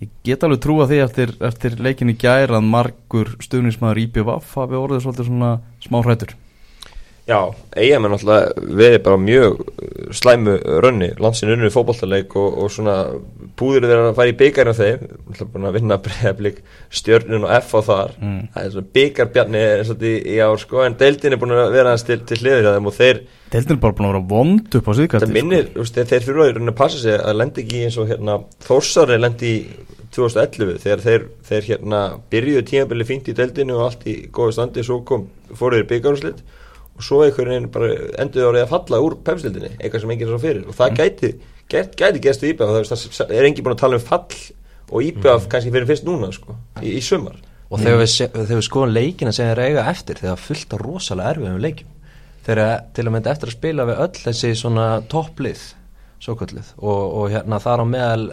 ég 0.00 0.12
get 0.24 0.44
alveg 0.46 0.62
trúa 0.64 0.86
því 0.88 1.00
eftir, 1.04 1.32
eftir 1.44 1.76
leikin 1.82 2.12
í 2.12 2.16
gær 2.20 2.54
að 2.56 2.68
margur 2.68 3.34
stuðnismæður 3.44 4.04
IPVF 4.06 4.54
hafi 4.56 4.78
orðið 4.78 5.04
svolítið 5.04 5.28
svona 5.28 5.50
smá 5.84 6.00
hrættur 6.00 6.36
Já, 7.30 7.54
EM 7.78 8.06
er 8.06 8.10
náttúrulega 8.10 8.62
verið 8.80 9.02
bara 9.06 9.18
mjög 9.22 9.60
uh, 9.62 9.90
slæmu 10.18 10.56
rönni, 10.82 11.10
landsin 11.22 11.52
unnur 11.54 11.70
í 11.70 11.74
fótballtaleik 11.74 12.34
og, 12.40 12.56
og 12.64 12.72
svona 12.74 12.96
púður 13.58 13.86
þeirra 13.86 14.08
að 14.10 14.16
fara 14.18 14.32
í 14.32 14.36
byggarinn 14.40 14.72
af 14.72 14.80
þeim, 14.80 15.04
náttúrulega 15.28 15.52
búin 15.52 15.68
að 15.68 15.76
vinna 15.78 15.98
bregðarblik 16.06 16.62
stjörnun 17.00 17.46
og 17.46 17.52
F 17.60 17.76
á 17.78 17.80
þar. 17.86 18.16
Mm. 18.18 18.40
það 18.54 18.64
er 18.64 18.72
svona 18.74 18.94
byggarbjarni 18.98 19.62
er 19.68 19.84
svolítið 19.86 20.16
í, 20.16 20.22
í 20.34 20.40
ár 20.42 20.64
sko, 20.64 20.82
en 20.86 20.98
deildin 21.04 21.36
er 21.36 21.42
búin 21.42 21.54
að 21.54 21.76
vera 21.76 21.92
aðeins 21.92 22.06
til, 22.08 22.18
til 22.26 22.40
hliður 22.42 22.70
þeim 22.70 22.90
og 22.90 22.98
þeir, 22.98 23.22
Deildin 23.50 23.74
er 23.74 23.82
bara 23.82 23.96
búin 23.98 24.06
að 24.06 24.12
vera 24.14 24.26
vond 24.30 24.74
upp 24.78 24.86
á 24.86 24.90
það 24.90 24.98
síðkvætti 25.00 25.34
minnir 25.34 25.70
veist, 25.74 25.96
þeir, 25.96 26.10
þeir 26.10 26.28
í 26.30 26.34
rauninni 26.36 26.70
að 26.70 26.76
passa 26.78 27.00
sig 27.02 27.16
að 27.18 27.38
lendi 27.40 27.64
ekki 27.64 27.80
eins 27.86 27.96
og 27.98 28.10
hérna, 28.10 28.36
Þórsari 28.62 29.18
lendi 29.18 29.50
í 29.50 29.62
2011 30.14 30.78
þegar 30.84 31.02
þeir, 31.04 31.26
þeir 31.46 31.66
hérna 31.66 32.00
byrjuðu 32.30 32.62
tímabili 32.70 33.06
fínt 33.06 33.30
í 33.30 33.34
deildinu 33.38 33.76
og 33.78 33.88
allt 33.88 34.06
í 34.10 34.16
góðu 34.34 34.54
standi, 34.54 34.84
svo 34.86 35.00
kom 35.06 35.26
fóruður 35.50 35.88
byggarúslit 35.90 36.42
og 37.00 37.06
svo 37.06 37.22
einhvern 37.24 37.54
veginn 37.54 37.68
bara 37.72 37.90
endur 38.20 38.50
árið 38.50 38.66
að 38.66 38.72
falla 38.74 39.00
úr 39.00 39.16
pepsildinni, 39.24 39.70
eitthvað 39.78 40.02
sem 40.04 40.14
enginn 40.14 40.28
er 40.28 40.34
svo 40.34 40.40
fyrir. 40.42 40.64
Og 40.68 40.76
það 40.76 40.98
gæti, 40.98 41.30
gæti, 41.72 42.00
gæti 42.02 42.24
gerst 42.26 42.44
í 42.44 42.50
IBF 42.52 42.90
það, 42.90 43.22
er 43.32 43.48
enginn 43.48 43.66
búin 43.66 43.76
að 43.76 43.84
tala 43.84 44.00
um 44.00 44.04
fall 44.04 44.42
og 44.90 45.06
IBF 45.06 45.46
kannski 45.50 45.72
fyrir 45.72 45.88
fyrst 45.88 46.04
núna 46.04 46.28
sko, 46.34 46.58
í, 46.82 46.98
í 46.98 47.00
sumar. 47.04 47.38
Og 47.70 47.80
þegar 47.80 48.02
við, 48.02 48.12
þegar 48.34 48.58
við 48.58 48.66
skoðum 48.66 48.94
leikina 48.96 49.32
sem 49.32 49.48
þeir 49.48 49.62
eiga 49.64 49.86
eftir 49.88 50.20
þegar 50.20 50.36
af 50.36 50.80
rosalega 50.82 51.34
erfiðum 51.36 51.64
leikjum 51.64 51.96
þeir 52.46 52.58
eru 52.58 52.92
til 52.96 53.04
að 53.04 53.12
mynda 53.14 53.34
eftir 53.34 53.50
að 53.50 53.56
spila 53.56 53.86
við 53.88 54.00
öll 54.04 54.22
þessi 54.24 54.52
svona 54.58 54.86
topplið 55.10 55.66
og, 56.28 57.02
og 57.20 57.26
hérna 57.32 57.60
þar 57.62 57.84
á 57.84 57.86
meðal 57.88 58.24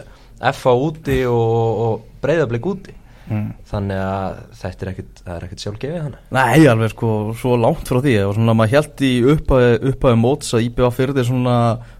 FA 0.54 0.72
úti 0.76 1.18
og, 1.28 1.82
og 1.84 2.08
breyðablik 2.22 2.68
úti 2.68 2.94
Mm. 3.28 3.48
þannig 3.68 3.98
að 4.00 4.36
þetta 4.56 4.84
er 4.86 4.90
er 5.34 5.44
ekkit 5.44 5.62
sjálfgefið 5.64 6.00
hana. 6.00 6.20
Nei, 6.32 6.66
alveg 6.70 6.92
sko, 6.94 7.10
svo 7.36 7.58
langt 7.60 7.90
frá 7.90 8.00
því. 8.00 8.14
Og 8.24 8.34
svona 8.38 8.54
maður 8.56 8.74
held 8.78 9.02
í 9.04 9.12
upphæði 9.34 10.14
móts 10.16 10.54
að 10.56 10.64
IPVF 10.68 10.96
fyrir 10.96 11.16
því 11.16 11.24
svona 11.28 11.56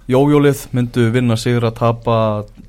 jójólið 0.09 0.63
myndu 0.73 1.05
vinna 1.13 1.37
sigur 1.37 1.67
að 1.69 1.77
tapa 1.83 2.17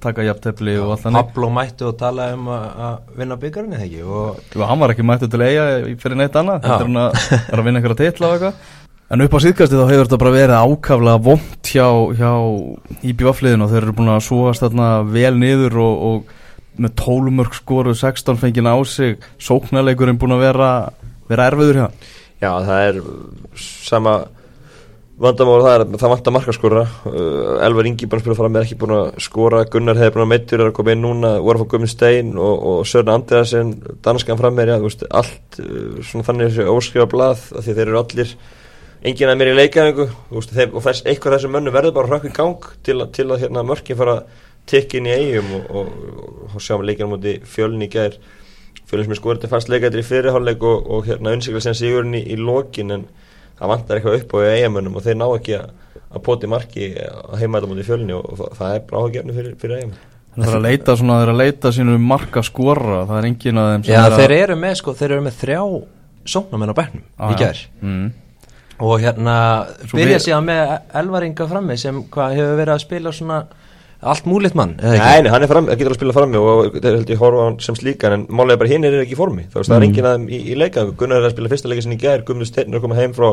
taka 0.04 0.26
jafntefli 0.28 0.76
og 0.82 0.94
allt 0.96 1.06
þannig. 1.06 1.30
Pablo 1.30 1.52
mættu 1.56 1.88
og 1.88 1.96
tala 2.02 2.34
um 2.36 2.50
að 2.52 2.68
að 2.90 3.16
vinna 3.22 3.40
byggarinn 3.40 3.78
eða 3.78 3.88
ekki? 3.88 4.02
Og 4.04 4.58
Jú, 4.58 4.66
hann 4.68 4.84
var 4.84 4.94
ekki 4.96 5.08
mættu 5.08 5.32
til 5.32 5.46
eiga 5.46 5.70
fyrir 6.04 6.20
neitt 6.20 6.36
annað 6.40 6.66
þetta 6.66 6.76
er 6.76 6.90
hann 6.90 7.02
að, 7.06 7.24
að 7.54 7.66
vinna 7.70 7.82
einhverja 7.82 8.02
titla 8.04 8.28
og 8.28 8.36
eitthvað. 8.36 8.76
En 9.10 9.24
upp 9.26 9.34
á 9.34 9.40
síðkasti 9.42 9.78
þá 9.80 9.88
hefur 9.90 10.06
þetta 10.06 10.22
bara 10.22 10.36
verið 10.36 10.68
ákaflega 10.70 11.22
vond 11.26 11.70
hjá, 11.72 11.88
hjá 12.20 12.34
IPVF-liðin 13.10 13.66
og 13.66 13.72
þeir 13.72 13.82
eru 13.82 13.96
búin 13.98 14.12
að 14.14 14.28
súast 14.28 14.62
þarna 14.62 14.90
vel 15.10 15.32
niður 15.40 15.80
og, 15.82 16.04
og 16.10 16.36
með 16.80 16.96
tólumörk 17.00 17.56
skoru 17.58 17.94
16 17.98 18.40
fengið 18.42 18.70
á 18.70 18.78
sig 18.88 19.30
sóknarleikurinn 19.42 20.20
búin 20.22 20.38
að 20.38 20.46
vera, 20.48 20.72
vera 21.30 21.48
erfiður 21.52 21.82
hjá? 21.82 21.88
Já, 22.40 22.52
það 22.64 22.84
er 22.88 23.00
sama 23.60 24.20
vandamál 25.20 25.58
það 25.60 25.74
er 25.74 25.84
að 25.84 25.96
það 26.00 26.14
vantar 26.14 26.36
markaskora 26.36 26.84
uh, 26.86 27.66
Elvar 27.68 27.90
Ingi 27.90 28.08
bara 28.08 28.22
að 28.22 28.26
spila 28.26 28.38
fram 28.40 28.54
með 28.56 28.68
ekki 28.68 28.78
búin 28.80 28.96
að 28.96 29.10
skora. 29.26 29.66
Gunnar 29.72 30.00
hefði 30.00 30.16
búin 30.16 30.26
að 30.26 30.32
meittur 30.32 30.64
að 30.64 30.72
koma 30.78 30.96
inn 30.96 31.04
núna. 31.04 31.34
Voru 31.44 31.60
að 31.60 31.66
fá 31.66 31.72
Guðmund 31.74 31.92
Stein 31.92 32.32
og, 32.40 32.64
og 32.72 32.80
Sörn 32.88 33.12
Andreasen 33.12 33.74
danskan 34.06 34.40
fram 34.40 34.56
með, 34.56 34.78
veist, 34.86 35.04
allt 35.10 35.60
uh, 35.64 36.00
svona 36.08 36.30
þannig 36.30 36.54
þessi 36.54 36.72
óskrifa 36.72 37.10
blað 37.12 37.44
því 37.58 37.76
þeir 37.76 37.86
eru 37.88 38.02
allir 38.04 38.38
enginn 39.00 39.32
að 39.32 39.40
mér 39.40 39.54
í 39.54 39.58
leikaðingu 39.60 40.06
og 40.36 40.48
þess, 40.52 41.06
eitthvað 41.08 41.38
þessum 41.38 41.54
mönnum 41.56 41.76
verður 41.76 41.96
bara 41.96 42.12
hrökk 42.12 42.28
í 42.28 42.36
gang 42.36 42.66
til, 42.84 42.98
til 43.16 43.28
að 43.30 43.46
hérna, 43.46 43.64
mörkin 43.68 44.00
fara 44.00 44.18
að 44.20 44.48
tikka 44.70 45.00
inn 45.00 45.08
í 45.10 45.16
eigum 45.16 45.50
og, 45.60 45.70
og, 45.70 45.88
og, 45.90 46.36
og 46.56 46.62
sjáum 46.66 46.86
leikinu 46.88 47.12
múti 47.16 47.38
fjölni 47.46 47.88
í 47.90 47.94
gær. 47.94 48.16
Fjölni 48.90 49.06
sem 49.06 49.14
er 49.16 49.20
skorið 49.22 49.44
til 49.44 49.52
fast 49.52 49.70
leikættir 49.70 50.02
í 50.02 50.06
fyrirháleik 50.08 50.64
og, 50.66 50.88
og 50.90 51.06
hérna 51.10 51.34
unnsikla 51.36 51.62
sem 51.62 51.76
sigurinn 51.78 52.16
í, 52.18 52.24
í 52.34 52.38
lokin 52.42 52.96
en 52.96 53.04
það 53.60 53.74
vantar 53.74 54.00
eitthvað 54.00 54.22
upp 54.24 54.34
á 54.34 54.40
eigamönnum 54.56 54.96
og 54.98 55.04
þeir 55.06 55.18
ná 55.20 55.26
ekki 55.36 55.58
að, 55.60 55.74
að 56.16 56.24
poti 56.26 56.50
marki 56.50 56.88
að 57.04 57.36
heima 57.42 57.60
þetta 57.60 57.70
múti 57.74 57.86
fjölni 57.90 58.16
og, 58.18 58.24
og 58.34 58.40
það, 58.40 58.54
það 58.62 58.76
er 58.78 58.86
bara 58.90 59.02
áhugjefni 59.04 59.36
fyrir, 59.36 59.58
fyrir 59.62 59.82
eigamenn 59.82 60.06
Það 60.40 60.48
er 60.54 60.56
að 60.60 60.64
leita 60.64 60.94
svona, 60.96 61.16
það 61.20 61.24
er 61.26 61.30
að 61.34 61.40
leita 61.42 61.70
sínu 61.76 61.94
marka 62.00 62.42
skora, 62.48 63.00
það 63.10 63.18
er 63.20 63.26
engin 63.28 63.60
að 63.60 63.70
þeim 63.74 63.84
sem 63.84 63.92
Já, 63.94 64.00
er 64.00 64.14
að- 64.14 64.20
þeir 64.22 64.34
eru 64.38 64.56
með 64.62 64.76
sko, 64.80 64.94
þeir 65.00 65.12
eru 65.16 65.24
með 65.26 65.38
þrjá 65.42 65.62
sóknarmenn 66.34 66.72
á 66.72 66.76
bekknum 66.80 67.04
Ah, 67.18 67.32
í 67.34 67.40
gær. 67.42 67.62
Mm. 67.84 68.06
og 68.80 68.94
hérna 69.04 69.36
Svo 69.90 69.98
byrja 70.00 70.16
við- 70.20 70.24
síðan 70.30 70.48
með 70.48 70.72
elvaringa 71.02 71.48
frammi 71.52 71.78
sem 71.82 72.00
hvað 72.14 72.36
hefur 72.38 72.60
verið 72.62 72.74
að 72.78 72.84
spila 72.86 73.12
svona 73.20 73.40
allt 74.00 74.28
múlitt 74.30 74.56
mann, 74.56 74.78
eða 74.80 74.94
ekki? 74.96 75.06
Nei, 75.06 75.24
nei, 75.26 75.30
hann 75.34 75.44
er 75.44 75.50
fram, 75.52 75.66
getur 75.74 75.92
að 75.92 75.98
spila 75.98 76.14
frammi 76.16 76.40
og 76.40 76.78
þeir 76.78 76.94
held 76.94 77.10
ég 77.12 77.20
horfa 77.20 77.40
á 77.44 77.46
hann 77.50 77.58
sem 77.64 77.76
slíkan 77.76 78.14
en 78.16 78.22
málega 78.32 78.62
bara 78.62 78.72
hinn 78.72 78.86
er 78.88 78.96
ekki 79.02 79.18
í 79.18 79.20
formi. 79.20 79.44
Þá 79.52 79.58
veist 79.60 79.72
það 79.74 79.76
er 79.76 79.86
enginn 79.90 80.08
að 80.08 80.14
þeim 80.16 80.30
í, 80.30 80.40
í 80.40 80.56
leikaðingu 80.56 80.96
Gunnar 81.02 81.20
er 81.20 81.28
að 81.28 81.34
spila 81.34 81.52
fyrsta 81.52 81.72
leika 81.72 81.84
sinni 81.84 81.98
í 81.98 82.04
gær 82.04 82.24
Guðmund 82.28 82.48
Steinn 82.48 82.72
er 82.72 82.80
að 82.80 82.86
koma 82.86 83.00
heim 83.00 83.16
frá 83.18 83.28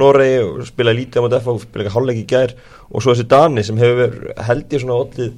Noregi 0.00 0.38
og 0.46 0.62
spila 0.68 0.94
lítið 0.96 1.20
á 1.20 1.24
móti 1.26 1.40
FH 1.42 1.52
og 1.52 1.60
spila 1.66 1.84
ekki 1.84 1.94
hálfleik 1.98 2.22
í 2.22 2.24
gær. 2.32 2.54
Og 2.88 3.04
svo 3.04 3.12
þessi 3.12 3.28
Dani 3.28 3.66
sem 3.68 3.82
hefur 3.84 4.16
held 4.48 4.72
ég 4.72 4.84
svona 4.84 5.00
ollið 5.02 5.34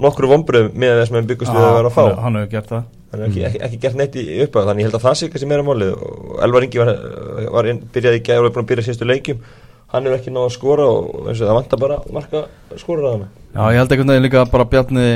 nokkru 0.00 0.30
vombröðum 0.32 0.80
með 0.80 0.96
þess 1.02 1.12
að 1.12 1.18
við 1.20 1.28
byggust 1.34 1.52
við 1.52 1.66
að 1.66 1.76
vera 1.76 1.90
að 1.90 1.96
fá. 1.98 2.04
hann, 2.06 2.22
hann 2.24 2.38
hefur 2.40 2.52
gert 2.54 2.72
það. 2.72 2.86
Hann 3.10 3.20
hefur 3.20 3.34
ekki, 3.34 3.42
ekki, 3.50 3.60
ekki 3.66 3.80
gert 3.82 3.98
neitt 4.00 4.16
í 4.16 4.24
upphafi 4.46 4.70
þannig 4.70 4.84
ég 4.84 4.88
held 4.88 4.96
að 4.96 5.04
það 5.04 5.18
sé 5.20 5.28
kannski 5.28 5.50
meira 5.50 5.66
málið. 5.66 5.92
Og 6.06 6.38
Elvar 6.46 6.66
Ingi 6.66 6.80
var, 6.80 6.92
var 7.58 7.68
inn, 7.68 7.82
byrjaði 7.92 8.22
í 8.22 8.24
gæri 8.24 8.40
og 8.40 8.48
er 8.48 8.54
búin 8.54 8.64
að 8.64 8.70
byrja 8.70 8.86
síðustu 8.86 9.10
leikjum. 9.10 9.44
Hann 9.90 10.08
hefur 10.08 10.20
ekki 10.20 10.32
náð 10.32 10.46
að 10.46 10.56
skora 10.56 10.88
og 10.88 11.28
eins 11.28 11.42
og 11.42 11.50
það 11.50 11.58
vantar 11.58 11.82
bara 11.84 12.00
að 12.00 12.16
marka 12.16 12.44
skora 12.80 13.12
að 13.12 13.26
Já, 13.50 13.64
ég 13.74 13.80
held 13.80 13.90
einhvern 13.90 14.10
veginn 14.12 14.24
líka 14.28 14.44
bara 14.46 14.64
Bjarni, 14.70 15.06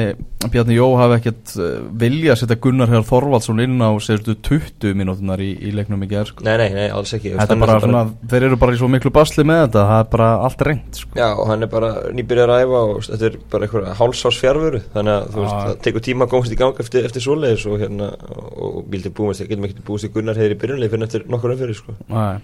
Bjarni 0.51 0.75
Jó 0.75 0.89
hafi 0.99 1.15
ekkert 1.21 1.53
uh, 1.55 1.69
vilja 2.01 2.33
að 2.35 2.41
setja 2.41 2.57
Gunnar 2.65 2.91
Hér 2.91 3.05
Þorvaldsson 3.07 3.63
inn 3.63 3.79
á 3.79 3.95
sérstu 4.03 4.35
20 4.35 4.97
mínútunar 4.99 5.39
í, 5.39 5.53
í 5.55 5.71
leiknum 5.71 6.03
í 6.03 6.09
gerð 6.11 6.33
sko. 6.33 6.43
Nei, 6.49 6.57
nei, 6.59 6.75
nei, 6.75 6.89
alls 6.91 7.15
ekki 7.15 7.31
er 7.31 7.55
bara 7.63 7.79
svona, 7.85 8.03
þeir 8.33 8.49
eru 8.49 8.59
bara 8.59 8.75
í 8.75 8.81
svo 8.81 8.89
miklu 8.91 9.13
basli 9.15 9.47
með 9.47 9.61
þetta, 9.69 9.87
það 9.93 10.03
er 10.03 10.11
bara 10.17 10.29
allt 10.49 10.67
reynd 10.67 10.99
sko. 10.99 11.15
Já, 11.21 11.29
og 11.31 11.47
hann 11.53 11.63
er 11.63 11.71
bara 11.77 11.93
nýbyrjar 12.19 12.55
að 12.57 12.65
æfa 12.65 12.83
og 12.91 13.01
þetta 13.07 13.31
er 13.31 13.41
bara 13.55 13.69
einhverja 13.69 13.97
hálsás 14.03 14.43
fjárveru 14.43 14.83
þannig 14.97 15.15
að 15.15 15.31
þú 15.31 15.45
veist, 15.45 15.55
það 15.55 15.81
tekur 15.87 16.07
tíma 16.11 16.27
að 16.27 16.35
komast 16.35 16.59
í 16.59 16.63
gang 16.65 16.83
eftir, 16.83 17.07
eftir 17.07 17.23
svoleiðis 17.29 17.69
og 17.71 17.79
hérna 17.85 18.11
og, 18.35 18.47
og 18.67 18.79
bíldi 18.91 19.15
búist, 19.15 19.47
getum 19.47 19.71
ekki 19.71 19.87
búist 19.87 20.11
í 20.11 20.15
Gunnar 20.15 20.43
hefur 20.43 20.57
í 20.57 20.63
byrjunlega 20.65 20.97
fyrir 20.97 21.07
eftir 21.07 21.31
nokkur 21.31 21.55
umfyrir 21.55 21.79
sko. 21.79 21.95
Nei, 22.11 22.43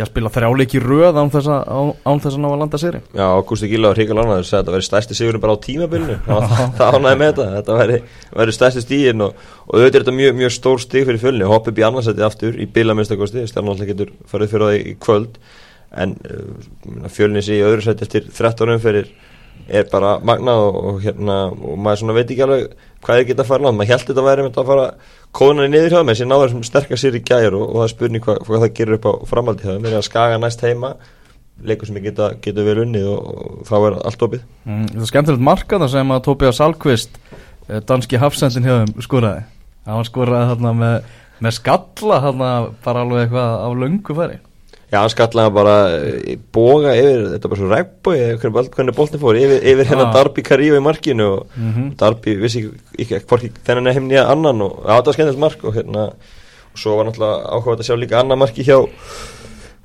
að 0.00 0.08
spila 0.08 0.30
þrjáleiki 0.32 0.80
röð 0.80 1.18
án 1.18 1.30
þess 1.32 1.48
að, 1.50 1.64
án, 1.66 1.88
án 2.06 2.20
þess 2.22 2.36
að 2.36 2.40
ná 2.40 2.48
að 2.48 2.60
landa 2.60 2.78
sér 2.80 2.98
Já, 3.00 3.24
Ágústi 3.26 3.68
Gíla 3.68 3.90
var 3.90 3.98
hrikalega 3.98 4.26
ánæður 4.26 4.46
sagði 4.48 4.56
að 4.56 4.62
þetta 4.62 4.74
væri 4.76 4.86
stærsti 4.86 5.16
sigurinn 5.18 5.42
bara 5.42 5.56
á 5.56 5.64
tímabilinu. 5.64 6.16
Það 6.78 6.94
ánæði 6.96 7.18
með 7.20 7.32
þetta, 7.32 7.46
þetta 7.56 7.78
væri, 7.80 7.96
væri 8.40 8.54
stærsti 8.56 8.84
stígin 8.84 9.24
og, 9.26 9.42
og 9.66 9.74
auðvitað 9.74 9.98
er 9.98 10.04
þetta 10.04 10.14
mjög, 10.16 10.36
mjög 10.38 10.54
stór 10.56 10.84
stíg 10.84 11.08
fyrir 11.08 11.20
fjölni, 11.20 11.48
hopp 11.50 11.68
upp 11.68 11.80
í 11.80 11.84
annarsæti 11.84 12.24
aftur 12.24 12.56
í 12.56 12.68
bilaminnstakosti, 12.70 13.44
stjarnáttúrulega 13.50 13.92
getur 13.92 14.14
farið 14.30 14.54
fyrir 14.54 14.66
það 14.66 14.78
í 14.78 14.94
kvöld. 15.04 15.40
En 16.00 16.14
uh, 16.30 17.10
fjölni 17.10 17.42
sé 17.44 17.58
í 17.58 17.66
öðru 17.66 17.84
sæti 17.84 18.06
eftir 18.06 18.30
13 18.30 18.76
umferir 18.76 19.10
er 19.68 19.90
bara 19.90 20.18
magnað 20.24 20.64
og, 20.68 20.78
og 20.80 21.02
hérna 21.04 21.40
og 21.50 21.76
maður 21.82 22.16
veit 22.16 22.30
ekki 22.30 22.46
alveg 22.46 22.70
hvað 23.04 23.20
er 23.20 23.28
geta 23.30 23.44
að 23.44 23.50
fara 23.50 23.64
nátt, 23.64 23.76
maður 23.78 23.92
held 23.94 24.04
þetta 24.08 24.20
að 24.20 24.28
væri 24.28 24.44
með 24.44 24.50
þetta 24.50 24.62
að 24.62 24.70
fara 24.70 24.86
kóðunar 25.38 25.68
í 25.68 25.72
niður 25.72 25.94
hjá 25.94 26.00
þeim, 26.00 26.10
þessi 26.10 26.28
náður 26.28 26.52
sem 26.52 26.66
sterkast 26.68 27.04
sér 27.04 27.16
í 27.16 27.22
gæjar 27.30 27.56
og, 27.56 27.64
og 27.68 27.78
það 27.78 27.86
er 27.86 27.94
spurning 27.94 28.26
hvað, 28.26 28.42
hvað 28.48 28.64
það 28.64 28.74
gerir 28.80 28.98
upp 28.98 29.08
á 29.08 29.12
framaldi 29.30 29.64
hjá 29.66 29.72
þeim, 29.72 29.88
er 29.88 29.96
að 30.00 30.06
skaga 30.08 30.40
næst 30.42 30.64
heima 30.66 30.92
leikur 31.60 31.90
sem 31.90 32.00
geta, 32.04 32.30
getur 32.40 32.68
verið 32.68 32.86
unnið 32.88 33.08
og, 33.12 33.30
og 33.30 33.64
þá 33.68 33.74
er 33.78 33.96
allt 34.08 34.26
opið. 34.26 34.44
Mm, 34.64 34.84
Það 34.90 35.04
er 35.04 35.10
skemmtilegt 35.12 35.46
marka 35.50 35.80
það 35.80 35.94
sem 35.94 36.14
að 36.14 36.22
Tóbjörn 36.28 36.56
Salkvist 36.56 37.18
eh, 37.30 37.80
danski 37.88 38.20
hafsendin 38.20 38.68
hjá 38.68 38.76
þeim 38.78 39.04
skoraði. 39.04 39.42
Hann 39.88 40.08
skoraði 40.08 40.72
með, 40.80 41.10
með 41.44 41.56
skalla 41.56 42.20
bara 42.84 43.04
alveg 43.04 43.26
eitthvað 43.26 43.58
af 43.66 43.76
löngu 43.80 44.16
færi 44.16 44.40
Já, 44.90 44.98
hann 44.98 45.10
skallaði 45.12 45.52
bara 45.54 45.74
í 46.26 46.34
boga 46.52 46.92
yfir, 46.98 47.20
þetta 47.36 47.46
er 47.46 47.52
bara 47.52 47.60
svo 47.60 47.68
regboi 47.70 48.16
hvernig 48.42 48.96
boltin 48.96 49.20
fór, 49.22 49.36
yfir, 49.38 49.60
yfir 49.62 49.86
hérna 49.86 50.08
Ah. 50.08 50.12
Darby 50.16 50.42
Karíu 50.42 50.74
í 50.74 50.82
markinu 50.82 51.28
og 51.36 51.46
Mhm. 51.56 51.92
Darby 51.96 52.34
vissi 52.40 52.64
ekki, 52.98 53.14
ekki 53.16 53.26
hvorki 53.30 53.52
þennan 53.66 53.86
er 53.86 53.94
heimnýja 54.00 54.24
annan 54.32 54.62
og 54.66 54.82
þetta 54.86 55.06
var 55.06 55.14
skemmtilegt 55.14 55.38
mark 55.46 55.64
og 55.64 55.74
hérna 55.74 56.08
og 56.10 56.76
svo 56.78 56.96
var 56.96 57.06
náttúrulega 57.06 57.50
áhugað 57.54 57.78
að 57.80 57.86
sjá 57.86 57.96
líka 58.02 58.18
annan 58.20 58.38
marki 58.38 58.62
hjá 58.66 58.78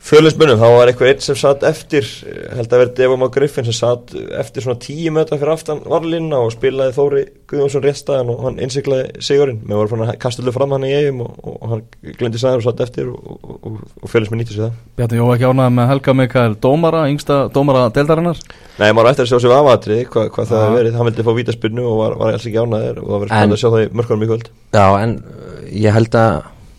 fjölusmunum, 0.05 0.59
þá 0.61 0.67
var 0.69 0.89
eitthvað 0.91 1.09
einn 1.09 1.21
sem 1.25 1.37
satt 1.39 1.63
eftir, 1.65 2.05
held 2.53 2.67
að 2.69 2.81
verið 2.83 2.91
Devon 2.99 3.25
á 3.25 3.29
Griffin 3.33 3.65
sem 3.65 3.73
satt 3.73 4.11
eftir 4.37 4.61
svona 4.61 4.77
tíu 4.83 5.09
möta 5.15 5.39
fyrir 5.39 5.53
aftan 5.55 5.79
varlinna 5.89 6.43
og 6.45 6.51
spilaði 6.53 6.93
Þóri 6.93 7.23
Guðjónsson 7.49 7.83
réttstæðan 7.85 8.29
og 8.33 8.43
hann 8.45 8.59
innsiklaði 8.61 9.23
sigurinn, 9.25 9.63
með 9.65 9.79
voru 9.81 9.91
fann 9.95 10.03
að 10.05 10.19
kasta 10.21 10.43
öllu 10.43 10.53
fram 10.53 10.75
hann 10.75 10.85
í 10.85 10.91
eigum 10.93 11.23
og, 11.25 11.33
og, 11.41 11.55
og 11.57 11.73
hann 11.73 11.83
glendi 12.19 12.41
sæður 12.41 12.61
og 12.61 12.67
satt 12.67 12.83
eftir 12.85 13.09
og, 13.09 13.49
og, 13.65 13.81
fjölusmun 14.13 14.43
nýtti 14.43 14.53
sér 14.59 14.67
það. 14.67 14.77
Bjarni 15.01 15.21
Jó 15.21 15.29
ekki 15.33 15.49
ánægði 15.49 15.75
með 15.79 15.91
Helga 15.95 16.17
Mikael 16.21 16.57
Dómara, 16.67 17.03
yngsta 17.09 17.39
Dómara 17.55 17.87
deildarinnar. 17.97 18.45
Nei, 18.77 18.89
maður 18.91 19.11
eftir 19.15 19.25
að 19.25 19.33
sjá 19.33 19.41
sér 19.47 19.57
afatri 19.57 20.01
hvað, 20.05 20.29
hvað 20.37 20.51
það 20.53 20.65
hefur 20.67 20.79
verið, 20.83 20.99
hann 20.99 21.09
vildi 21.09 21.25
fá 21.25 21.33
vítaspinnu 21.39 21.87
og 21.89 21.97
var, 22.03 22.17
var 22.21 22.37
alls 22.37 22.45
ekki 22.45 22.61
ánæður 22.61 23.01
og 23.01 23.09
það 23.09 23.25
verið 23.25 23.31
En- 23.31 23.39
spennandi 23.39 23.57
að 23.57 23.63
sjá 23.63 23.69
það 23.73 23.85
í 23.87 23.91
mörkunum 23.97 24.25
í 24.25 24.29
kvöld. 24.33 24.49
Já, 24.75 24.85
en 25.01 25.17
uh, 25.23 25.59
ég 25.73 25.97
held 25.97 26.21
að 26.21 26.35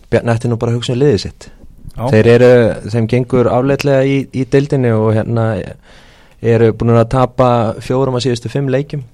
Bjarni 0.07 0.37
ætti 0.37 0.47
nú 0.47 0.59
bara 0.61 0.71
að 0.71 0.79
hugsa 0.79 0.95
um 0.95 1.01
liðið 1.01 1.23
sitt 1.25 1.49
Já. 1.97 2.09
Þeir 2.13 2.27
eru, 2.35 2.49
þeim 2.93 3.07
gengur 3.09 3.49
afleitlega 3.49 4.05
í, 4.05 4.17
í 4.37 4.45
deildinni 4.53 4.91
og 4.93 5.15
hérna 5.17 5.47
eru 6.45 6.73
búin 6.77 6.93
að 6.97 7.09
tapa 7.15 7.49
fjórum 7.81 8.19
að 8.19 8.27
síðustu 8.27 8.53
fimm 8.53 8.69
leikjum 8.73 9.05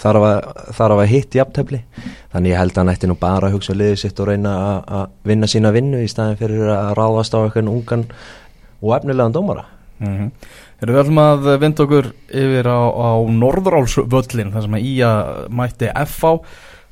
þar 0.00 0.18
að, 0.22 0.38
að 0.80 1.02
hitt 1.10 1.36
jafntefli 1.36 1.82
þannig 2.32 2.54
ég 2.54 2.60
held 2.62 2.72
að 2.72 2.80
hann 2.80 2.92
ætti 2.94 3.10
nú 3.10 3.16
bara 3.20 3.50
að 3.50 3.58
hugsa 3.58 3.74
um 3.74 3.80
liðið 3.82 4.00
sitt 4.00 4.20
og 4.22 4.30
reyna 4.30 4.54
að- 4.80 5.10
vinna 5.28 5.46
sína 5.50 5.72
vinnu 5.74 6.00
í 6.00 6.08
staðin 6.08 6.40
fyrir 6.40 6.72
að 6.72 6.94
ráðast 6.96 7.36
á 7.36 7.44
eitthvað 7.44 7.68
ungan 7.68 8.06
og 8.80 8.96
efnilegan 8.96 9.36
dómara 9.36 9.66
mm 10.00 10.16
-hmm. 10.16 10.30
Erum 10.82 10.94
við 10.94 11.02
ætlum 11.02 11.18
að 11.22 11.58
vinda 11.60 11.82
okkur 11.84 12.06
yfir 12.26 12.66
á, 12.66 12.80
á 12.90 13.10
Norðrálsvöllin 13.30 14.52
þar 14.52 14.62
sem 14.62 14.74
að 14.74 14.84
Ía 14.84 15.10
mætti 15.48 15.86
FH 15.94 16.40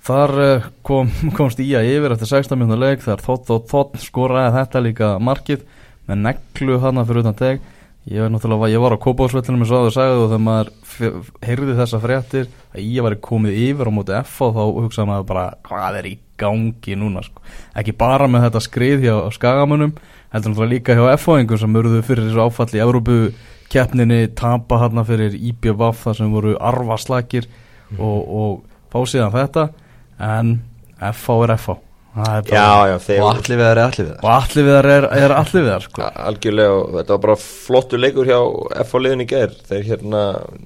Þar 0.07 0.33
eh, 0.45 0.69
kom, 0.87 1.11
komst 1.39 1.61
Ía 1.61 1.83
yfir 1.85 2.15
eftir 2.15 2.31
16 2.31 2.57
minna 2.61 2.79
leik 2.81 3.03
þar 3.05 3.21
þótt 3.27 3.53
og 3.57 3.67
þótt 3.71 3.99
skoraði 4.05 4.55
þetta 4.57 4.83
líka 4.87 5.11
markið 5.21 5.67
með 6.09 6.23
neglu 6.29 6.79
hana 6.83 7.05
fyrir 7.09 7.25
utan 7.27 7.37
teg 7.39 7.61
Ég 8.09 8.23
var 8.25 8.31
náttúrulega, 8.33 8.71
ég 8.73 8.81
var 8.81 8.95
á 8.97 9.03
Kópásvöllinu 9.05 9.59
með 9.61 9.69
svo 9.69 9.79
aður 9.83 9.93
sagði 9.93 10.21
og 10.23 10.31
þegar 10.31 10.41
maður 10.47 10.69
f- 10.89 11.27
heyrði 11.45 11.75
þessa 11.77 11.99
fréttir 12.01 12.47
að 12.73 12.81
Ía 12.87 13.03
væri 13.05 13.19
komið 13.27 13.59
yfir 13.67 13.91
á 13.93 13.93
móti 13.93 14.15
FH 14.17 14.49
þá 14.57 14.61
hugsaði 14.79 15.11
maður 15.11 15.27
bara 15.29 15.43
hvað 15.69 15.99
er 16.01 16.09
í 16.09 16.15
gangi 16.41 16.97
núna 16.97 17.21
sko. 17.27 17.43
ekki 17.77 17.93
bara 18.01 18.25
með 18.33 18.47
þetta 18.47 18.63
skrið 18.65 19.05
hjá 19.05 19.13
skagamunum 19.37 19.93
heldur 20.33 20.55
náttúrulega 20.55 20.73
líka 20.73 20.97
hjá 20.97 21.05
FH-ingum 21.21 21.61
sem 21.61 21.77
urðu 21.83 22.01
fyrir 22.09 22.25
þessu 22.31 22.43
áfall 22.47 22.73
í 22.73 22.83
Evrópu 22.87 23.19
keppninni 23.71 24.21
tapa 24.41 24.81
hann 24.81 25.05
fyrir 25.07 25.37
IBVF 25.37 26.01
þar 26.09 26.19
sem 26.23 26.33
voru 26.33 26.57
arvaslakir 26.57 27.51
og, 28.01 28.19
og 28.25 28.57
fá 28.91 28.99
síðan 29.13 29.37
þetta 29.37 29.69
en 30.21 30.59
FH 31.11 31.39
er 31.47 31.55
FH 31.57 31.79
Það 32.11 32.49
Já, 32.51 32.69
já, 32.91 32.97
þeir 33.05 33.21
og 33.23 33.29
allir 33.31 33.59
við 33.61 33.69
þar 33.69 33.79
er 33.79 33.85
allir 33.85 34.07
við 34.07 34.09
þar 34.11 34.25
og 34.25 34.31
allir 34.35 34.67
viðar 34.67 34.89
er, 34.91 35.05
er 35.15 35.35
allir 35.37 35.63
viðar 35.67 35.85
sko. 35.85 36.07
Algjörlega 36.27 36.73
og 36.75 36.89
þetta 36.97 37.15
var 37.15 37.21
bara 37.23 37.37
flottu 37.45 38.01
leikur 38.01 38.31
hjá 38.31 38.39
F 38.83 38.91
á 38.91 38.99
liðin 38.99 39.23
í 39.23 39.27
ger 39.31 39.53
þeir 39.69 39.85
hérna, 39.93 40.23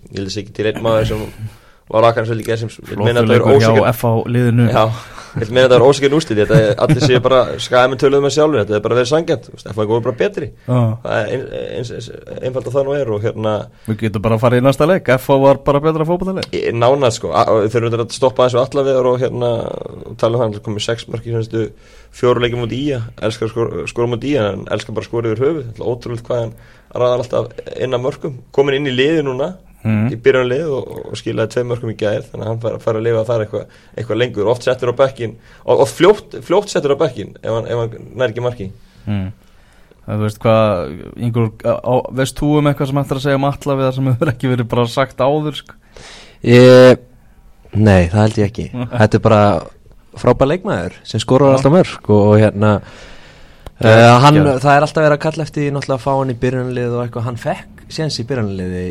ég 0.08 0.16
held 0.16 0.30
að 0.30 0.32
sé 0.32 0.44
ekki 0.44 0.54
til 0.56 0.70
einn 0.70 0.80
maður 0.86 1.10
sem 1.10 1.26
var 1.92 2.06
aðkvæmst 2.08 2.32
vel 2.32 2.40
í 2.40 2.46
ger 2.48 2.62
sem 2.62 2.72
meina 2.96 3.20
að 3.20 3.28
flottuleikur 3.28 3.52
er 3.52 3.60
hjá 3.60 3.68
ósækjum 3.68 3.90
FH 3.92 4.14
liðinu. 4.38 4.70
Já, 4.72 4.84
vil 5.34 5.48
meina 5.50 5.64
að 5.64 5.72
þetta 5.72 5.78
er 5.80 5.86
ósækjum 5.88 6.16
úrslit 6.18 6.38
þetta 6.40 6.58
er 6.62 6.74
allir 6.84 7.02
séu 7.04 7.20
bara 7.24 7.40
skæðum 7.64 7.96
töluð 8.00 8.22
með 8.24 8.34
sjálfur 8.36 8.60
þetta 8.62 8.76
er 8.78 8.84
bara 8.84 8.98
verið 9.00 9.10
sangjant, 9.10 9.48
F 9.64 9.78
á 9.78 9.82
er 9.84 10.04
bara 10.04 10.16
betri. 10.20 10.48
Já. 10.68 10.80
það 12.54 12.70
það 12.74 12.86
nú 12.88 12.94
er 12.98 13.10
og 13.14 13.24
hérna 13.24 13.54
við 13.88 13.98
getum 14.04 14.24
bara 14.24 14.38
að 14.38 14.44
fara 14.44 14.60
í 14.60 14.64
næsta 14.64 14.88
leik 14.88 15.10
FH 15.16 15.38
var 15.44 15.60
bara 15.66 15.80
betra 15.84 16.06
fótballaleik 16.08 16.54
í- 16.54 16.72
nánað 16.74 17.16
sko, 17.18 17.32
þeir 17.72 17.88
eru 17.88 18.02
að 18.04 18.14
stoppa 18.14 18.46
eins 18.46 18.56
og 18.58 18.64
alla 18.66 18.86
viðar 18.88 19.10
og 19.10 19.20
hérna 19.22 19.50
tala 20.20 20.38
um 20.38 20.44
það, 20.44 20.54
það 20.58 20.64
komið 20.68 20.86
sex 20.86 21.08
mörki 21.10 21.34
semstu 21.34 21.64
fjóru 22.14 22.44
leikið 22.44 22.62
mútið 22.62 22.78
í 22.78 23.02
elskar 23.26 23.52
skora 23.90 24.10
mútið 24.12 24.30
í 24.30 24.38
en 24.44 24.64
elskar 24.74 24.94
bara 24.96 25.08
skora 25.08 25.32
yfir 25.34 25.44
er 25.64 25.84
ótrúlega 25.84 26.26
hvað 26.28 26.42
hann 26.44 26.56
ræðar 26.94 27.24
alltaf 27.24 27.48
inn 27.82 27.96
að 27.96 28.04
mörkum. 28.04 28.34
Komin 28.54 28.76
inn 28.78 28.86
í 28.86 28.94
liði 28.94 29.24
núna 29.26 29.48
Mhm. 29.84 30.12
í 30.14 30.16
byrjunlið 30.24 30.68
og, 30.72 30.92
og 31.10 31.16
skilaði 31.20 31.52
tvei 31.52 31.64
mörkum 31.68 31.90
í 31.92 31.96
gæð 32.00 32.30
þannig 32.30 32.44
að 32.44 32.50
hann 32.50 32.60
fær, 32.62 32.76
fær 32.80 32.98
að 32.98 33.02
lifa 33.04 33.24
þar 33.28 33.42
eitthvað 33.44 33.80
eitthva 34.00 34.16
lengur, 34.16 34.48
oft 34.48 34.64
settur 34.64 34.92
á 34.92 34.94
bekkin 34.96 35.34
og, 35.64 35.82
og 35.84 35.88
fljótt, 35.90 36.36
fljótt 36.46 36.72
settur 36.72 36.94
á 36.96 37.02
bekkin 37.02 37.34
ef 37.42 37.50
hann, 37.52 37.68
ef 37.68 37.82
hann 37.82 38.06
nær 38.16 38.32
ekki 38.32 38.44
marki 38.44 38.70
mm. 39.04 39.26
Það 40.04 40.22
veist 40.24 40.40
hvað 40.40 40.94
Ingur, 41.24 41.50
á, 41.64 41.94
veist 42.16 42.40
þú 42.40 42.50
um 42.58 42.66
eitthvað 42.68 42.90
sem 42.90 43.00
ættir 43.00 43.20
að 43.20 43.24
segja 43.24 43.40
um 43.40 43.46
alla 43.48 43.76
við 43.76 43.86
það 43.86 43.94
sem 43.98 44.10
hefur 44.12 44.32
ekki 44.34 44.50
verið 44.54 44.70
bara 44.72 44.84
sagt 44.94 45.22
áður 45.24 45.60
sko? 45.60 45.78
Ég, 46.44 47.06
nei, 47.72 48.02
það 48.12 48.20
held 48.22 48.40
ég 48.40 48.50
ekki 48.50 48.66
Þetta 48.98 49.20
er 49.20 49.24
bara 49.24 49.44
frábær 50.20 50.52
leikmaður 50.52 51.00
sem 51.04 51.20
skorur 51.20 51.52
Já. 51.52 51.58
alltaf 51.58 51.76
mörg 51.76 52.10
og, 52.12 52.20
og 52.32 52.36
hérna 52.40 52.76
uh, 52.80 54.12
hann, 54.24 54.40
það 54.62 54.76
er 54.76 54.86
alltaf 54.86 55.02
verið 55.02 55.16
að 55.16 55.24
kalla 55.24 55.48
eftir 55.48 55.72
náttúrulega 55.74 56.00
að 56.00 56.04
fá 56.04 56.12
hann 56.14 56.32
í 56.32 56.38
byrjunlið 56.44 56.94
og 56.94 57.02
eitthvað 57.04 57.28
hann 57.28 57.40
fekk 57.40 57.84
séns 57.92 58.20
í 58.20 58.26
byrjunliði 58.28 58.84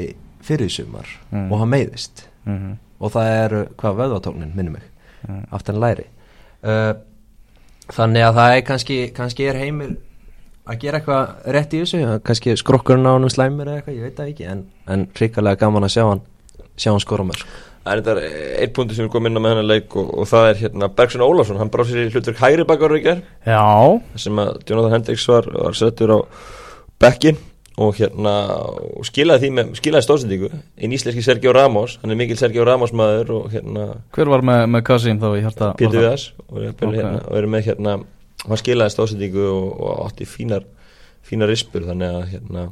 fyrir 0.44 0.72
sumar 0.72 1.08
Mm. 1.32 1.52
og 1.52 1.60
hann 1.60 1.70
meiðist. 1.70 2.28
Mm 2.46 2.58
-hmm. 2.58 2.78
og 3.00 3.12
það 3.12 3.28
er, 3.44 3.68
hvað, 3.78 3.98
vöðvatóknin, 4.02 4.56
minni 4.56 4.72
mig. 4.72 4.82
Mm. 5.28 5.46
aftan 5.52 5.80
læri. 5.80 6.06
Uh, 6.64 6.94
þannig 7.92 8.24
að 8.24 8.36
það 8.36 8.58
er 8.58 8.62
kannski 8.62 9.12
kannski 9.16 9.48
er 9.48 9.56
heimir 9.56 9.96
að 10.68 10.80
gera 10.80 11.00
eitthvað 11.00 11.28
rétt 11.46 11.74
í 11.74 11.80
þessu. 11.82 12.20
Kannski 12.24 12.56
skrokkurinn 12.58 13.08
á 13.08 13.12
hann 13.16 13.30
slæmur 13.30 13.68
eða 13.68 13.76
eitthvað, 13.82 13.96
ég 13.96 14.02
veit 14.02 14.16
það 14.16 14.30
ekki 14.30 14.46
en, 14.52 14.66
en 14.88 15.08
hrikalega 15.16 15.56
gaman 15.56 15.84
að 15.84 15.90
sjá 15.96 16.04
hann 16.10 16.22
sjá 16.78 16.92
hann 16.92 17.04
skora 17.04 17.24
mörg 17.28 17.46
Það 17.84 17.92
er 17.94 18.00
þetta 18.00 18.62
einn 18.64 18.72
punktur 18.78 18.96
sem 18.96 19.06
er 19.06 19.12
komið 19.12 19.30
inn 19.30 19.40
á 19.40 19.44
með 19.44 19.52
hennar 19.52 19.66
leik 19.68 19.96
og, 20.00 20.12
og 20.22 20.28
það 20.30 20.46
er 20.50 20.60
hérna 20.62 20.88
Bergson 20.96 21.24
Ólafsson, 21.26 21.58
hann 21.60 21.72
bráð 21.74 21.90
sér 21.90 22.06
í 22.06 22.12
hlutverk 22.14 22.40
hægri 22.40 22.66
bakar 22.68 22.96
í 22.96 23.02
ger 23.04 23.24
Já, 23.44 23.64
sem 24.16 24.40
að 24.40 24.54
Jonathan 24.70 24.96
Hendricks 24.96 25.26
var, 25.28 25.50
var 25.52 25.76
settur 25.76 26.14
á 26.16 26.18
bekkin 27.04 27.38
og 27.82 27.96
hérna 27.98 28.34
og 29.00 29.06
skilaði 29.08 29.48
því 29.48 29.52
með, 29.58 29.72
skilaði 29.80 30.06
stóðsendingu 30.06 30.50
einn 30.54 30.94
íslenski 30.94 31.24
Sergio 31.26 31.54
Ramos, 31.56 31.98
hann 32.04 32.14
er 32.14 32.20
mikil 32.20 32.38
Sergio 32.38 32.66
Ramos 32.68 32.94
maður 32.94 33.32
og 33.40 33.48
hérna 33.54 33.88
hver 34.14 34.30
var 34.30 34.46
með, 34.46 34.66
með 34.76 34.86
Kassim 34.92 35.22
þá 35.22 35.30
í 35.32 35.42
hjarta 35.42 35.72
Pétur? 35.80 35.98
Viðas 36.04 36.28
og, 36.50 36.60
er, 36.62 36.76
Ok. 36.76 36.94
hérna, 36.94 37.24
og 37.26 37.50
með 37.56 37.66
hérna 37.72 37.96
hann 38.44 38.62
skilaði 38.62 38.94
stóðsendingu 38.94 39.48
og, 39.50 39.68
og 39.82 40.06
átti 40.08 40.28
fínar 40.30 40.68
fínar 41.26 41.50
rispur 41.50 41.88
þannig 41.88 42.14
að 42.20 42.32
hérna 42.36 42.68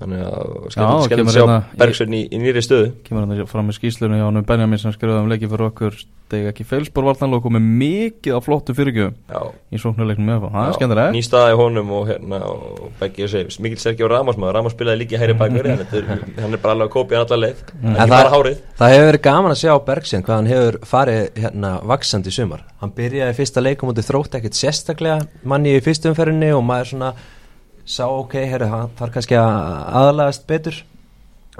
þannig 0.00 0.22
að 0.24 0.30
Já, 0.30 0.70
skemmt 0.74 1.04
skemmt 1.04 1.18
kemur 1.20 1.30
að 1.30 1.36
sjá 1.36 1.42
hérna 1.44 1.58
í- 1.60 1.78
Bergson 1.82 2.14
í, 2.16 2.22
í 2.30 2.40
nýri 2.40 2.62
stöðu. 2.64 2.88
Kemur 3.06 3.26
hann 3.26 3.46
fram 3.50 3.68
með 3.70 3.78
skýslunum 3.80 4.16
hjá 4.20 4.24
hann 4.30 4.44
Benjamin 4.50 4.78
sem 4.82 4.92
skrifaði 4.96 5.20
um 5.24 5.30
leiki 5.30 5.50
fyrir 5.50 5.66
okkur 5.70 5.98
steg 6.30 6.46
ekki 6.46 6.62
feilspor 6.64 7.02
vartanlega 7.08 7.40
og 7.40 7.46
komið 7.48 7.64
mikið 7.80 8.36
á 8.36 8.40
flottu 8.44 8.74
fyrirgjöfum 8.78 9.16
Já, 9.34 9.40
í 9.74 9.80
sóknarleiknum 9.82 10.28
með 10.30 10.44
það, 10.44 10.52
það 10.54 10.60
er 10.62 10.70
Já, 10.70 10.76
skemmtilega 10.78 11.14
Ný 11.16 11.22
staða 11.26 11.48
í 11.50 11.56
honum 11.58 11.90
og 11.96 12.04
hérna 12.10 12.38
og 12.46 12.60
og 12.80 13.60
mikil 13.64 13.80
Sergio 13.82 14.08
Ramos 14.08 14.38
maður 14.38 14.54
Ramos 14.60 14.76
spilaði 14.76 15.00
líka 15.02 15.16
í 15.16 15.20
hæri 15.20 15.34
bakveri 15.40 15.74
hann, 15.74 15.82
er, 15.90 16.06
hann 16.38 16.54
er 16.54 16.62
bara 16.62 16.74
alveg 16.76 16.86
að 16.86 16.94
kópja 16.94 17.22
allar 17.24 17.42
leið. 17.44 17.64
Mm. 17.82 17.96
það- 17.96 18.54
Það 18.80 18.94
hefur 18.94 19.08
verið 19.10 19.22
gaman 19.26 19.50
að 19.56 19.60
sjá 19.64 19.74
Bergsen 19.90 20.22
hvað 20.22 20.36
hann 20.38 20.46
hefur 20.52 20.78
farið 20.86 21.20
hérna 21.42 21.72
vaksandi 21.90 22.30
í 22.30 22.36
sumar. 22.38 22.62
Hann 22.80 22.92
byrjaði 22.96 23.34
fyrsta 23.40 23.60
leikum 23.64 23.90
í 23.90 24.06
þrótt 24.06 24.38
ekkert 24.38 24.54
sérstaklega 24.56 25.26
manni 25.44 25.74
í 25.76 25.82
fyrstu 25.84 26.12
umferðinni 26.14 26.52
og 26.56 26.62
maður 26.64 26.92
svona 26.94 27.12
sá 27.90 28.06
ok, 28.06 28.36
herri, 28.46 28.68
hann 28.70 28.92
þarf 28.98 29.16
kannski 29.16 29.36
að 29.38 29.50
aðalagast 30.00 30.46
betur. 30.50 30.78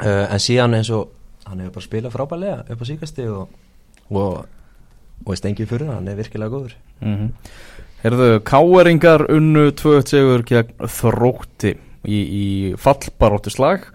Uh, 0.01 0.31
en 0.31 0.41
síðan 0.41 0.79
eins 0.79 0.89
og 0.95 1.11
hann 1.49 1.61
hefur 1.61 1.77
bara 1.77 1.87
spilað 1.89 2.15
frábælega 2.15 2.61
upp 2.73 2.85
á 2.87 2.87
síkasti 2.89 3.27
og, 3.29 3.51
og, 4.15 4.45
og 5.27 5.37
stengið 5.37 5.73
fyrir 5.73 5.91
hann 5.91 6.09
er 6.09 6.19
virkilega 6.21 6.53
góður. 6.53 6.77
Mm 7.01 7.17
-hmm. 7.17 7.31
Herðu, 8.01 8.29
káeringar 8.41 9.27
unnu 9.29 9.71
2-1 9.77 10.07
sigur 10.09 10.43
gegn 10.47 10.87
þrótti 10.89 11.75
í, 12.07 12.21
í 12.21 12.47
fallbaróttu 12.79 13.51
slag. 13.51 13.91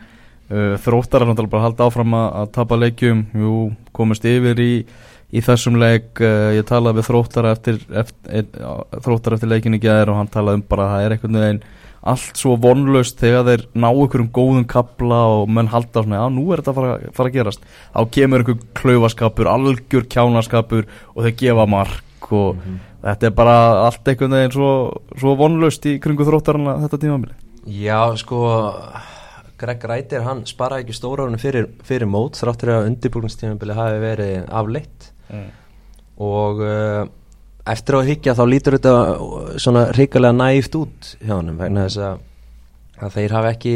Uh, 0.52 0.76
þróttar 0.78 1.24
er 1.24 1.32
náttúrulega 1.32 1.52
bara 1.56 1.62
að 1.64 1.68
halda 1.70 1.88
áfram 1.88 2.14
að, 2.14 2.28
að 2.42 2.52
tapa 2.52 2.76
leikjum, 2.76 3.26
jú, 3.34 3.72
komist 3.92 4.26
yfir 4.26 4.60
í, 4.60 4.86
í 5.32 5.42
þessum 5.42 5.80
leik. 5.82 6.12
Uh, 6.20 6.54
ég 6.60 6.68
talaði 6.68 7.00
við 7.00 7.08
þróttar 7.08 7.50
eftir, 7.50 7.80
eftir, 7.90 8.46
þróttar 9.02 9.34
eftir 9.34 9.50
leikinni 9.50 9.80
gæðir 9.80 10.12
og 10.12 10.20
hann 10.20 10.30
talaði 10.30 10.62
um 10.62 10.68
bara 10.70 10.86
að 10.86 10.94
það 10.94 11.06
er 11.06 11.12
einhvern 11.16 11.42
veginn 11.42 11.64
allt 12.06 12.38
svo 12.38 12.56
vonlaust 12.62 13.18
þegar 13.22 13.48
þeir 13.50 13.64
ná 13.82 13.88
ykkur 13.90 14.24
um 14.26 14.32
góðum 14.34 14.66
kapla 14.70 15.22
og 15.40 15.50
menn 15.50 15.72
halda 15.72 16.04
svona, 16.04 16.22
já 16.22 16.28
nú 16.34 16.46
er 16.54 16.62
þetta 16.62 16.74
að 16.74 16.80
fara, 16.80 17.14
fara 17.18 17.32
að 17.32 17.38
gerast 17.40 17.66
þá 17.72 18.02
kemur 18.18 18.46
ykkur 18.46 18.60
klaufaskapur 18.78 19.50
algjör 19.50 20.06
kjánaskapur 20.14 20.86
og 21.16 21.26
þeir 21.26 21.36
gefa 21.42 21.66
mark 21.70 22.30
og 22.32 22.56
mm 22.56 22.62
-hmm. 22.62 22.78
þetta 23.10 23.28
er 23.28 23.36
bara 23.42 23.58
allt 23.88 24.08
einhvern 24.08 24.38
veginn 24.38 24.52
svo, 24.52 24.70
svo 25.18 25.36
vonlaust 25.36 25.86
í 25.86 26.00
kringu 26.00 26.26
þróttarana 26.26 26.80
þetta 26.86 27.02
tímafili 27.02 27.34
Já 27.66 28.16
sko 28.16 28.40
Greg 29.58 29.84
Rætir 29.84 30.22
hann 30.22 30.46
sparaði 30.46 30.84
ekki 30.84 30.94
stóraunum 30.94 31.40
fyrir, 31.40 31.70
fyrir 31.84 32.06
mót 32.06 32.38
þráttur 32.38 32.70
að 32.70 32.88
undirbúrningstímafili 32.92 33.74
hafi 33.74 34.02
verið 34.04 34.50
afleitt 34.52 35.14
mm. 35.32 35.48
og 36.18 36.62
uh, 36.62 37.08
eftir 37.66 37.98
að 37.98 38.10
higgja 38.12 38.36
þá 38.38 38.44
lítur 38.50 38.78
þetta 38.78 38.96
svona 39.62 39.86
ríkulega 39.96 40.38
næft 40.38 40.78
út 40.78 41.12
hjá 41.20 41.36
hann 41.36 41.56
vegna 41.58 41.86
þess 41.88 42.02
að, 42.06 42.24
að 43.02 43.16
þeir 43.18 43.36
hafa 43.38 43.54
ekki 43.56 43.76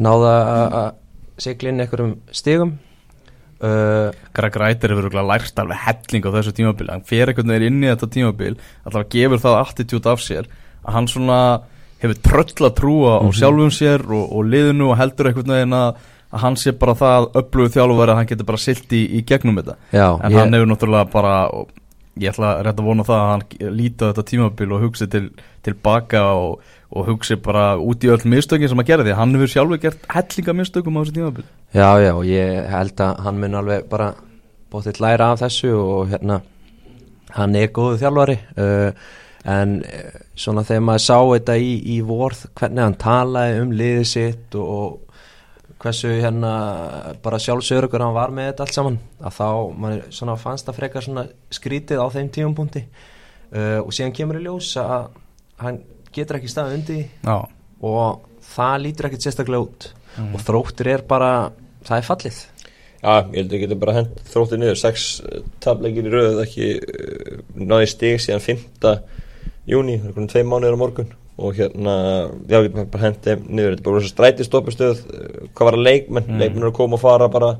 náða 0.00 0.36
að 0.80 0.88
sigla 1.40 1.72
inn 1.72 1.84
einhverjum 1.84 2.14
stigum? 2.34 2.78
Uh, 3.60 4.08
Greg 4.32 4.56
Reiter 4.56 4.94
hefur 4.94 5.12
lært 5.20 5.58
alveg 5.60 5.82
helling 5.84 6.24
á 6.24 6.30
þessu 6.32 6.54
tímabili. 6.56 6.92
Hann 6.94 7.04
fer 7.04 7.28
einhvern 7.28 7.52
veginn 7.52 7.74
inn 7.74 7.84
í 7.84 7.90
þetta 7.90 8.08
tímabil 8.14 8.54
alltaf 8.88 9.10
gefur 9.12 9.42
það 9.42 9.58
attitút 9.58 10.08
af 10.08 10.22
sér 10.24 10.48
að 10.80 10.94
hann 10.96 11.10
svona 11.12 11.40
hefur 12.00 12.22
tröll 12.24 12.68
að 12.70 12.78
trúa 12.78 13.12
á 13.12 13.20
mm 13.20 13.28
-hmm. 13.28 13.36
sjálfum 13.36 13.74
sér 13.76 14.06
og, 14.08 14.24
og 14.32 14.48
liðinu 14.48 14.88
og 14.88 14.96
heldur 14.96 15.28
einhvern 15.28 15.54
veginn 15.56 15.76
að 15.76 16.00
að 16.30 16.38
hann 16.44 16.56
sé 16.56 16.72
bara 16.78 16.94
það 16.94 17.24
upplöfuð 17.34 17.74
þjálfur 17.74 18.10
að 18.10 18.16
hann 18.16 18.28
getur 18.30 18.46
bara 18.46 18.60
silt 18.62 18.92
í, 18.94 19.02
í 19.18 19.22
gegnum 19.26 19.56
þetta. 19.58 19.76
Já, 19.90 20.08
en 20.22 20.32
ég... 20.32 20.38
hann 20.38 20.54
hefur 20.54 20.68
náttúrulega 20.70 21.10
bara 21.10 21.34
ég 22.20 22.32
ætla 22.32 22.52
að 22.54 22.62
rétt 22.66 22.80
að 22.82 22.88
vona 22.90 23.06
það 23.08 23.22
að 23.22 23.30
hann 23.30 23.74
líti 23.78 24.04
á 24.04 24.08
þetta 24.10 24.24
tímabil 24.30 24.74
og 24.76 24.84
hugsi 24.84 25.08
til, 25.10 25.22
tilbaka 25.66 26.22
og, 26.36 26.72
og 26.92 27.08
hugsi 27.08 27.38
bara 27.40 27.64
út 27.80 28.04
í 28.04 28.12
öll 28.12 28.26
mistökin 28.28 28.70
sem 28.70 28.82
að 28.82 28.92
gera 28.92 29.06
því 29.06 29.16
hann 29.18 29.36
hefur 29.36 29.52
sjálfur 29.54 29.82
gert 29.82 30.08
hellinga 30.12 30.56
mistökum 30.60 30.98
á 30.98 31.00
þessu 31.00 31.16
tímabil. 31.16 31.46
Já, 31.72 31.90
já, 32.04 32.12
ég 32.28 32.70
held 32.74 33.04
að 33.06 33.24
hann 33.26 33.40
mun 33.40 33.60
alveg 33.62 33.88
bara 33.90 34.12
bóttið 34.70 35.02
læra 35.02 35.32
af 35.32 35.42
þessu 35.44 35.72
og 35.74 36.10
hérna 36.12 36.40
hann 37.34 37.56
er 37.58 37.72
góðu 37.74 38.00
þjálfari 38.00 38.36
uh, 38.58 38.90
en 39.50 39.78
uh, 39.80 40.18
svona 40.38 40.64
þegar 40.66 40.86
maður 40.86 41.06
sá 41.06 41.16
þetta 41.18 41.56
í, 41.60 41.70
í 41.94 42.00
vorð, 42.06 42.44
hvernig 42.58 42.84
hann 42.84 42.98
talaði 43.00 43.62
um 43.64 43.72
liðið 43.80 44.10
sitt 44.10 44.58
og, 44.58 44.68
og 44.70 45.09
hversu 45.80 46.10
hérna 46.20 46.52
bara 47.24 47.38
sjálfsögur 47.40 48.02
hann 48.02 48.16
var 48.16 48.32
með 48.34 48.50
þetta 48.50 48.66
allt 48.66 48.76
saman 48.76 48.98
að 49.20 49.38
þá 49.38 49.46
mann 49.80 50.36
fannst 50.42 50.68
það 50.68 50.78
frekar 50.80 51.08
skrítið 51.56 52.02
á 52.04 52.06
þeim 52.12 52.28
tífumpunkti 52.34 52.82
uh, 52.84 53.80
og 53.80 53.92
síðan 53.96 54.14
kemur 54.16 54.40
í 54.40 54.44
ljós 54.44 54.74
að 54.80 55.08
hann 55.60 55.80
getur 56.14 56.40
ekki 56.40 56.50
stað 56.52 56.76
undi 56.76 57.00
Já. 57.24 57.36
og 57.80 58.28
það 58.50 58.76
lítur 58.84 59.08
ekkert 59.08 59.26
sérstaklega 59.26 59.66
út 59.66 59.90
mm. 60.16 60.32
og 60.34 60.44
þróttur 60.44 60.92
er 60.92 61.04
bara 61.08 61.32
það 61.86 61.96
er 61.98 62.08
fallið 62.08 62.40
Já, 63.00 63.14
ég 63.32 63.38
held 63.38 63.46
að 63.46 63.56
ég 63.56 63.62
geti 63.64 63.80
bara 63.80 63.96
hend 63.96 64.20
þróttur 64.28 64.60
niður 64.60 64.80
sex 64.82 65.06
tablegir 65.64 66.10
í 66.10 66.12
rauð 66.12 66.42
ekki 66.44 66.74
uh, 66.76 67.40
náði 67.56 67.88
stig 67.94 68.20
síðan 68.20 68.44
5. 68.44 68.92
júni, 69.70 69.96
það 70.02 70.10
er 70.10 70.18
konum 70.18 70.32
tvei 70.34 70.44
mánuður 70.44 70.76
á 70.76 70.82
morgun 70.82 71.14
og 71.40 71.56
hérna, 71.56 71.96
já, 72.44 72.60
við 72.60 72.70
getum 72.70 72.88
bara 72.92 73.06
hendið 73.08 73.44
niður, 73.48 73.76
þetta 73.76 73.82
er 73.82 73.90
bara 73.90 74.08
strætistoppistöð 74.12 75.04
hvað 75.56 75.68
var 75.68 75.76
að 75.78 75.86
leikmenn, 75.86 76.26
mm. 76.28 76.40
leikmenn 76.42 76.64
eru 76.64 76.72
að 76.72 76.78
koma 76.80 76.98
og 76.98 77.02
fara 77.02 77.28
bara 77.32 77.50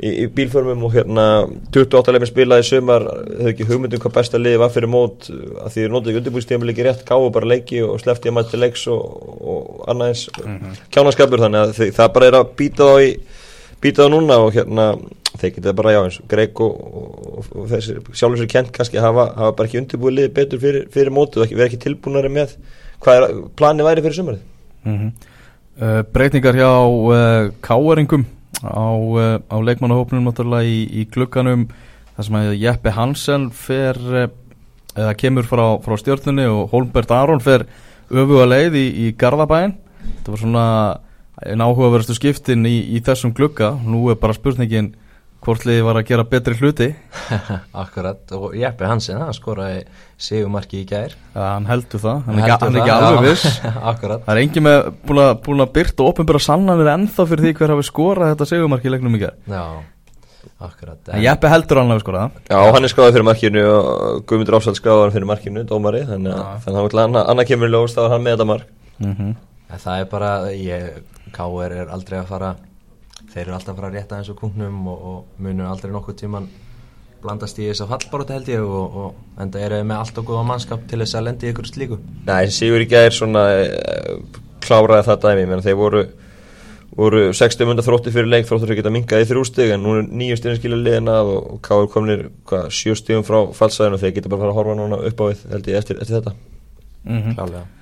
í, 0.00 0.10
í 0.10 0.26
bílförmum 0.34 0.86
og 0.88 0.94
hérna 0.96 1.26
28 1.70 2.14
leikmenn 2.14 2.30
spilaði 2.30 2.66
sömar, 2.70 3.06
hefði 3.30 3.52
ekki 3.54 3.68
hugmyndum 3.68 4.02
hvað 4.02 4.16
besta 4.18 4.40
liði 4.40 4.62
var 4.62 4.72
fyrir 4.74 4.92
mót 4.92 5.28
að 5.30 5.74
því 5.74 5.84
þau 5.84 5.94
notaði 5.94 6.14
ekki 6.14 6.22
undirbúinstíðan 6.22 6.74
ekki 6.74 6.88
rétt, 6.88 7.04
gáðu 7.08 7.34
bara 7.36 7.52
leiki 7.52 7.84
og 7.86 8.00
slefti 8.02 8.32
að 8.32 8.38
mæti 8.40 8.60
leiks 8.60 8.86
og, 8.90 9.04
og 9.54 9.84
annaðins 9.92 10.26
mm 10.34 10.56
-hmm. 10.56 10.80
kjánaskapur 10.96 11.44
þannig 11.44 11.62
að 11.66 11.76
þið, 11.78 11.94
það 12.00 12.12
bara 12.16 12.30
er 12.30 12.40
að 12.40 12.52
býta 12.58 12.90
þá 12.90 13.06
í 13.06 13.12
býta 13.80 14.04
það 14.04 14.12
núna 14.14 14.38
og 14.44 14.54
hérna 14.54 14.86
þeir 15.40 15.54
geta 15.56 15.74
bara 15.76 15.94
já 15.94 16.00
eins 16.02 16.18
og 16.20 16.28
Greg 16.30 16.62
og, 16.64 16.80
og, 17.00 17.50
og 17.54 17.68
þessi 17.70 17.96
sjálfur 18.12 18.42
sér 18.42 18.50
kent 18.50 18.72
kannski 18.74 19.00
hafa, 19.02 19.28
hafa 19.36 19.56
bara 19.58 19.70
ekki 19.70 19.80
undirbúið 19.80 20.16
liðið 20.16 20.34
betur 20.36 20.62
fyrir, 20.62 20.88
fyrir 20.92 21.14
mótu 21.14 21.40
og 21.40 21.52
verið 21.52 21.66
ekki 21.68 21.82
tilbúinari 21.84 22.32
með. 22.32 22.56
Hvað 23.00 23.20
er, 23.20 23.36
planið 23.56 23.88
væri 23.88 24.04
fyrir 24.06 24.18
sumarið? 24.18 24.42
Mm 24.84 24.98
-hmm. 24.98 25.12
uh, 25.82 26.02
Breytingar 26.12 26.56
hjá 26.60 26.72
uh, 26.88 27.52
káaringum 27.60 28.26
á, 28.64 28.88
uh, 28.90 29.38
á 29.48 29.56
leikmannahópnum 29.60 30.24
náttúrulega 30.24 30.64
í, 30.64 30.80
í 31.00 31.06
klukkanum 31.06 31.68
þar 32.16 32.24
sem 32.24 32.36
að 32.36 32.58
Jeppe 32.60 32.90
Hansen 32.90 33.50
fer 33.50 33.96
eða 34.96 35.14
kemur 35.14 35.46
frá, 35.46 35.78
frá 35.80 35.96
stjórnunni 35.96 36.46
og 36.50 36.70
Holmbert 36.72 37.10
Aron 37.10 37.40
fer 37.40 37.66
öfu 38.10 38.40
að 38.42 38.50
leið 38.50 38.74
í, 38.74 38.86
í 39.06 39.12
Garðabæin 39.16 39.76
þetta 40.00 40.32
var 40.32 40.42
svona 40.42 40.66
en 41.46 41.62
áhugaverðastu 41.64 42.16
skiptin 42.18 42.66
í, 42.68 42.76
í 42.96 43.00
þessum 43.04 43.32
glukka 43.36 43.74
nú 43.84 44.08
er 44.12 44.18
bara 44.20 44.36
spurningin 44.36 44.94
hvort 45.40 45.64
liði 45.64 45.84
var 45.84 45.98
að 46.00 46.08
gera 46.10 46.24
betri 46.28 46.56
hluti. 46.58 46.88
Akkurat, 47.82 48.20
og 48.36 48.56
Jeppe 48.58 48.88
Hansen 48.88 49.20
hann 49.22 49.36
skoraði 49.36 49.84
segumarki 50.20 50.82
í 50.82 50.88
gær. 50.88 51.14
Ja, 51.32 51.54
hann 51.54 51.68
heldur 51.70 52.02
það, 52.02 52.18
hann, 52.26 52.42
hann, 52.42 52.50
hann 52.50 52.76
er 52.76 52.82
ekki 52.82 52.96
alveg 52.96 53.28
viss. 53.30 53.62
Það 54.02 54.34
er 54.34 54.42
engin 54.42 54.66
með 54.66 54.90
búin 55.08 55.22
að, 55.24 55.32
búin 55.46 55.64
að 55.64 55.72
byrta 55.78 56.04
og 56.04 56.12
ofinbæra 56.12 56.42
sannanir 56.44 56.92
ennþá 56.92 57.26
fyrir 57.30 57.46
því 57.46 57.54
hver 57.56 57.74
hafi 57.74 57.88
skorað 57.88 58.34
þetta 58.34 58.50
segumarki 58.52 58.90
í 58.90 58.94
leiknum 58.94 59.16
í 59.16 59.22
gær. 59.22 59.36
Já, 59.48 59.64
akkurat 60.68 61.12
en 61.14 61.24
Jeppe 61.24 61.52
heldur 61.52 61.80
hann 61.80 61.94
hafi 61.94 62.04
skorað. 62.04 62.40
Já, 62.50 62.58
hann 62.60 62.84
er 62.84 62.92
skráðið 62.92 63.16
fyrir 63.16 63.30
markinu 63.30 63.68
og 63.70 64.24
Guðmundur 64.28 64.60
Ársald 64.60 64.80
skráðið 64.80 65.16
fyrir 65.16 65.30
markinu, 65.32 65.64
dómari 65.68 66.04
þannig 66.08 66.36
að 66.36 67.00
hann, 67.00 67.22
hann 67.24 67.46
kemur 67.48 67.72
í 67.72 67.78
lós 67.78 67.96
þá 67.96 68.04
er 68.04 68.18
hann 68.18 68.26
með 68.26 68.36
þetta 68.36 68.52
mark. 68.52 68.74
Mm 69.00 69.14
-hmm. 69.16 69.38
Það 69.70 70.00
er 70.00 70.10
bara, 70.10 70.30
ég 70.50 70.88
K.R. 71.34 71.72
er 71.72 71.92
aldrei 71.94 72.18
að 72.18 72.30
fara 72.32 72.54
þeir 73.30 73.44
eru 73.44 73.54
alltaf 73.54 73.74
að 73.74 73.78
fara 73.78 73.90
að 73.90 73.96
rétta 73.98 74.18
eins 74.18 74.30
og 74.32 74.38
kungnum 74.40 74.80
og, 74.90 75.06
og 75.10 75.42
munum 75.44 75.70
aldrei 75.70 75.92
nokkuð 75.94 76.18
tíman 76.22 76.48
blandast 77.20 77.58
í 77.60 77.68
þess 77.68 77.84
að 77.84 77.92
fallbaróti 77.92 78.36
held 78.36 78.48
ég 78.50 78.64
og, 78.64 78.96
og 79.02 79.42
enda 79.44 79.60
er 79.60 79.76
með 79.84 80.00
allt 80.00 80.20
og 80.22 80.30
góða 80.30 80.46
mannskap 80.48 80.86
til 80.88 81.02
þess 81.02 81.18
að 81.18 81.26
lendi 81.28 81.50
ykkur 81.52 81.68
slíku 81.68 82.00
Nei, 82.26 82.48
Sigur 82.54 82.82
ekki 82.84 82.98
er 82.98 83.14
svona 83.14 83.44
uh, 83.60 84.42
kláraði 84.64 85.06
það 85.10 85.24
dæmi, 85.26 85.46
menn 85.50 85.64
þeir 85.64 85.78
voru 85.78 86.04
voru 86.96 87.20
60 87.36 87.68
munda 87.68 87.84
þrótti 87.86 88.10
fyrir 88.12 88.28
leik 88.28 88.48
þróttur 88.48 88.72
að 88.72 88.80
geta 88.80 88.92
mingaði 88.92 89.28
þrjú 89.30 89.44
stygg 89.46 89.74
en 89.76 89.84
nú 89.84 89.92
er 90.00 90.08
nýju 90.10 90.38
stygg 90.40 90.58
skilja 90.58 90.78
liðina 90.80 91.20
og, 91.22 91.36
og 91.54 91.60
K.R. 91.64 91.90
komnir 91.92 92.24
sjö 92.74 92.96
styggum 92.98 93.26
frá 93.26 93.44
fallsæðinu 93.56 94.00
og 94.00 94.02
þeir 94.02 94.16
geta 94.16 94.32
bara 94.32 94.42
fara 94.42 94.54
að 94.56 94.58
horfa 94.58 94.78
núna 94.80 94.98
upp 95.10 95.22
á 95.22 95.24
við 95.28 95.44
held 95.52 95.70
ég 95.70 95.78
eftir, 95.78 96.00
eftir 96.02 96.18
þetta 96.18 96.34
mm 96.34 97.20
-hmm. 97.20 97.36
Klálega 97.38 97.79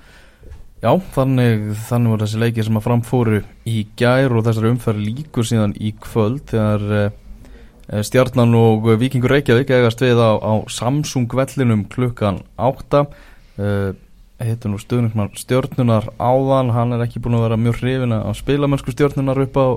Já, 0.79 0.93
þannig, 1.11 1.73
þannig 1.89 2.13
voru 2.13 2.23
þessi 2.23 2.39
leikið 2.39 2.67
sem 2.69 2.77
að 2.79 2.85
framfóru 2.85 3.39
í 3.67 3.79
gær 3.99 4.31
og 4.31 4.45
þessari 4.45 4.69
umferð 4.71 5.01
líkur 5.09 5.47
síðan 5.47 5.73
í 5.75 5.91
kvöld 5.99 6.45
þegar 6.53 6.85
eh 6.93 7.17
stjarnan 8.05 8.53
og 8.53 8.85
Vikingur 9.01 9.33
Reykjavík 9.33 9.71
eigast 9.73 10.03
við 10.03 10.19
á, 10.21 10.37
á 10.37 10.53
Samsung 10.69 11.27
vellinum 11.33 11.87
klukkan 11.89 12.43
átta. 12.53 13.07
Eh, 13.57 13.97
heitur 14.39 14.71
nú 14.71 14.77
stöðningmann 14.79 15.33
stjórnunar 15.35 16.11
áðan, 16.15 16.69
hann 16.71 16.93
er 16.93 17.03
ekki 17.03 17.19
búin 17.19 17.39
að 17.39 17.47
vera 17.47 17.57
mjög 17.59 17.81
hrifin 17.81 18.13
að 18.15 18.37
spila 18.37 18.69
mennsku 18.69 18.93
stjórnunar 18.93 19.41
upp 19.41 19.57
á, 19.57 19.67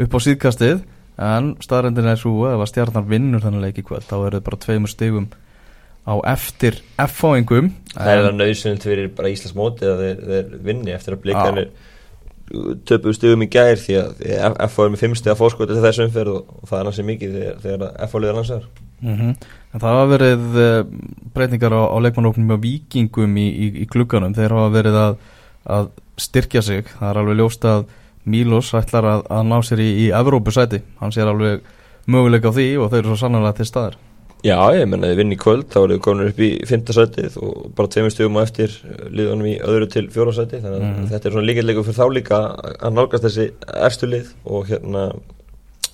upp 0.00 0.16
á 0.16 0.18
síðkastið. 0.22 0.84
En 1.18 1.56
staðrendin 1.60 2.06
er 2.08 2.16
svo 2.16 2.46
að 2.46 2.64
stjarnan 2.70 3.10
vinnur 3.10 3.42
þannig 3.42 3.66
leiki 3.66 3.84
kvöld 3.84 4.06
þá 4.06 4.16
er 4.20 4.38
þetta 4.38 4.46
bara 4.48 4.62
tveimur 4.62 4.92
stegum 4.94 5.28
á 6.08 6.14
eftir 6.32 6.80
F-fáingum. 7.04 7.70
Það 7.92 8.10
er 8.14 8.24
það 8.24 8.40
nöðsynult 8.40 8.88
fyrir 8.88 9.12
bara 9.16 9.30
Íslands 9.32 9.56
móti 9.58 9.88
að 9.88 10.02
þeir, 10.04 10.24
þeir 10.30 10.58
vinni 10.64 10.94
eftir 10.96 11.16
að 11.16 11.22
blikanir 11.26 11.70
töpuðu 12.88 13.14
stugum 13.16 13.44
í 13.44 13.48
gær 13.52 13.76
því 13.76 13.96
að 14.00 14.58
F-fá 14.70 14.84
er 14.86 14.92
með 14.94 15.02
fimmstega 15.02 15.36
fórskóti 15.36 15.74
til 15.74 15.84
þessum 15.84 16.08
umferð 16.08 16.38
og, 16.38 16.52
það 16.68 16.78
er 16.78 16.86
náttúrulega 16.88 17.08
mikið 17.10 17.34
þegar, 17.36 17.58
þegar 17.64 17.90
F-fá 18.06 18.18
liðar 18.22 18.38
landsæðar 18.38 18.68
mm 19.02 19.16
-hmm. 19.18 19.34
Það 19.74 19.88
hafa 19.90 20.06
verið 20.14 20.56
uh, 20.56 20.78
breytingar 21.34 21.76
á, 21.76 21.82
á 21.92 21.96
leikmannóknum 22.00 22.54
og 22.56 22.62
vikingum 22.62 23.36
í, 23.36 23.46
í, 23.48 23.66
í 23.84 23.86
klukkanum 23.86 24.34
þeir 24.34 24.56
hafa 24.56 24.72
verið 24.72 24.96
að, 24.96 25.18
að 25.68 25.90
styrkja 26.16 26.62
sig. 26.62 26.88
Það 26.98 27.10
er 27.10 27.20
alveg 27.22 27.36
ljóst 27.36 27.64
að 27.64 27.84
Mílos 28.28 28.74
ætlar 28.74 29.04
að, 29.04 29.20
að 29.30 29.44
ná 29.48 29.58
sér 29.64 29.80
í, 29.80 29.90
í 30.04 30.06
Evrópusæti. 30.12 30.82
Hann 31.00 31.12
sér 31.12 31.28
alveg 31.28 31.60
möguleika 32.08 32.48
á 32.48 32.56
því 32.56 32.68
og 32.80 32.90
þeir 32.90 33.02
eru 33.04 33.12
svo 33.12 33.20
sannlega 33.20 33.52
til 33.60 33.68
staðar 33.68 33.96
Já, 34.46 34.58
ég 34.76 34.84
menna, 34.86 35.08
þið 35.10 35.18
vinn 35.18 35.34
í 35.34 35.38
kvöld, 35.40 35.64
þá 35.72 35.78
erum 35.80 35.92
við 35.96 36.02
komin 36.04 36.28
upp 36.30 36.42
í 36.46 36.50
fymtasætið 36.70 37.38
og 37.42 37.64
bara 37.78 37.90
tveimur 37.90 38.12
stugum 38.14 38.38
á 38.38 38.42
eftir 38.44 38.76
liðunum 39.10 39.48
í 39.50 39.56
öðru 39.66 39.88
til 39.90 40.04
fjórasætið, 40.14 40.62
þannig 40.62 40.78
að 40.78 40.84
mm. 40.86 41.08
þetta 41.10 41.28
er 41.28 41.34
svona 41.34 41.48
líkilegu 41.48 41.82
fyrir 41.88 41.98
þá 41.98 42.14
líka 42.14 42.38
að 42.76 42.94
nálgast 42.94 43.26
þessi 43.26 43.48
erstu 43.88 44.10
lið 44.12 44.30
og 44.46 44.70
hérna 44.70 45.08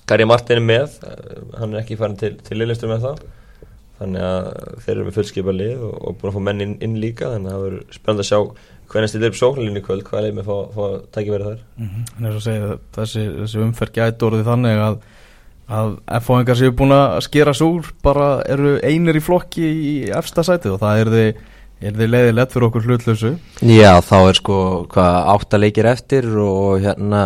Garri 0.05 0.27
Martin 0.29 0.59
er 0.59 0.67
með, 0.67 0.99
hann 1.57 1.73
er 1.73 1.81
ekki 1.81 1.97
farin 1.97 2.19
til, 2.21 2.35
til 2.45 2.59
liðlistur 2.59 2.93
með 2.93 3.07
það, 3.07 3.25
þannig 3.97 4.27
að 4.29 4.51
þeir 4.85 4.93
eru 4.93 5.07
með 5.07 5.17
fullskipa 5.17 5.57
lið 5.57 5.83
og, 5.89 5.97
og 5.97 6.21
búin 6.21 6.29
að 6.29 6.37
fá 6.37 6.45
menn 6.51 6.65
inn, 6.67 6.77
inn 6.85 6.95
líka, 7.01 7.31
þannig 7.33 7.49
að 7.49 7.57
það 7.57 7.65
verður 7.65 7.97
spennand 7.97 8.25
að 8.25 8.29
sjá 8.29 8.39
hvernig 8.91 9.09
stillir 9.09 9.31
upp 9.33 9.39
sóknarlinni 9.39 9.81
í 9.81 9.85
kvöld, 9.85 10.05
hvað 10.05 10.27
er 10.27 10.35
með 10.37 10.45
að 10.45 10.49
fá, 10.51 10.75
fá 10.75 11.19
að 11.19 11.29
verið 11.33 11.47
þar. 11.49 11.61
En 12.19 12.27
eins 12.27 12.37
og 12.37 12.43
segja, 12.45 12.75
þessi, 12.99 13.23
þessi 13.41 13.61
umferð 13.65 13.95
gæti 13.95 14.27
orðið 14.27 14.49
þannig 14.51 14.81
að, 14.85 14.99
að 15.65 15.97
F-fáingar 16.19 16.57
séu 16.59 16.73
búin 16.77 16.93
að 16.93 17.19
skera 17.25 17.53
svo 17.57 17.71
úr 17.79 17.91
bara 18.05 18.29
eru 18.51 18.75
einir 18.85 19.17
í 19.17 19.23
flokki 19.23 19.65
í 19.65 19.93
efsta 20.13 20.45
sætið 20.45 20.75
og 20.75 20.81
það 20.83 21.01
er 21.01 21.11
þið, 21.13 21.43
er 21.89 21.97
þið 21.99 22.11
leiðilegt 22.13 22.53
fyrir 22.53 22.67
okkur 22.69 22.89
hlutlausu 22.89 23.31
Já, 23.65 23.91
þá 24.05 24.17
er 24.19 24.39
sko 24.41 24.57
hvað 24.93 25.31
átta 25.35 25.61
leikir 25.61 25.89
eftir 25.89 26.29
og 26.41 26.85
hérna 26.85 27.23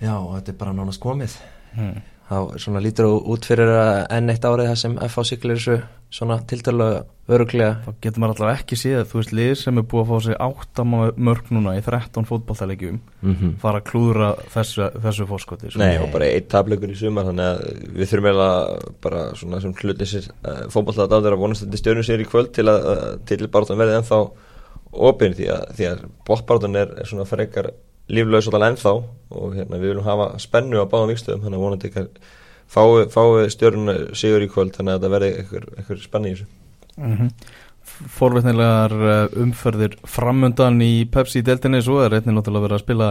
já, 0.00 0.16
þetta 0.16 0.52
er 0.52 0.58
bara 0.60 0.76
nánast 0.76 1.00
komið 1.02 1.38
hmm. 1.78 2.02
Þá 2.34 2.62
svona 2.64 2.82
lítur 2.84 3.10
þú 3.10 3.18
út 3.34 3.48
fyrir 3.48 3.70
að 3.74 3.98
enn 4.16 4.32
eitt 4.32 4.46
árið 4.46 4.70
það 4.70 4.80
sem 4.82 4.96
FH 5.08 5.26
siglir 5.30 5.60
þessu 5.60 5.76
svona 6.14 6.36
tiltölu 6.46 6.88
öruglega 7.34 7.80
þá 7.82 7.88
getur 8.04 8.22
maður 8.22 8.34
alltaf 8.44 8.60
ekki 8.60 8.76
séð 8.78 9.06
þú 9.10 9.18
veist 9.18 9.32
lið 9.34 9.52
sem 9.58 9.80
er 9.80 9.86
búið 9.90 10.02
að 10.02 10.10
fá 10.10 10.26
sig 10.26 10.36
átta 10.46 10.84
mörg 10.86 11.50
núna 11.56 11.74
í 11.78 11.82
13 11.82 12.28
fótballtælegjum 12.28 12.98
mm 13.00 13.34
-hmm. 13.34 13.54
fara 13.62 13.80
að 13.80 13.86
klúðra 13.88 14.28
þessu, 14.54 14.90
þessu 15.06 15.26
fórskoti 15.30 15.70
sko. 15.70 15.80
Nei, 15.80 15.98
og 15.98 16.12
bara 16.12 16.28
eitt 16.28 16.48
tablegur 16.52 16.92
í 16.92 16.98
sumar 16.98 17.24
þannig 17.24 17.46
að 17.50 17.58
við 17.96 18.10
þurfum 18.10 18.28
eiginlega 18.28 18.78
bara 19.00 19.22
svona 19.34 19.60
sem 19.60 19.74
hlutisir 19.74 20.28
uh, 20.44 20.68
fótballtæða 20.68 21.10
dáður 21.10 21.32
að 21.32 21.42
vonast 21.42 21.64
þetta 21.64 21.76
stjörnum 21.82 22.04
sér 22.04 22.20
í 22.20 22.30
kvöld 22.30 22.52
til 22.52 22.68
að 22.68 22.80
uh, 22.92 23.16
tilbarðan 23.26 23.78
verði 23.78 23.96
ennþá 23.98 24.20
opinn 24.92 25.34
því 25.34 25.48
að, 25.50 25.64
því 25.76 25.84
að 25.90 26.04
bóttbarðan 26.26 26.76
er, 26.76 26.94
er 27.00 27.06
svona 27.06 27.24
frekar 27.24 27.72
líflaus 28.12 28.48
alveg 28.50 28.74
ennþá 28.74 28.94
og 28.94 29.54
hérna, 29.56 29.78
við 29.80 29.92
viljum 29.92 30.06
hafa 30.06 30.30
spennu 30.42 30.80
á 30.82 30.86
báðum 30.90 31.12
vikstöðum 31.12 31.44
þannig 31.44 31.58
að 31.58 31.64
vonandi 31.64 31.90
ekki 31.90 32.04
fái, 32.68 33.06
fái 33.12 33.50
stjörnum 33.54 33.92
sigur 34.16 34.44
í 34.44 34.48
kvöld 34.52 34.74
þannig 34.76 34.94
að 34.94 34.98
þetta 34.98 35.12
verði 35.14 35.30
eitthvað 35.78 36.02
spenni 36.04 36.32
í 36.32 36.34
þessu 36.34 36.48
mm 36.96 37.14
-hmm. 37.16 37.30
Forveitnilegar 38.10 38.92
uh, 38.92 39.42
umferðir 39.42 39.94
framundan 40.08 40.80
í 40.82 41.04
Pepsi-deltinni 41.04 41.82
svo 41.84 42.00
er 42.02 42.16
einnig 42.16 42.34
náttúrulega 42.34 42.64
verið 42.64 42.78
að 42.78 42.84
spila 42.84 43.08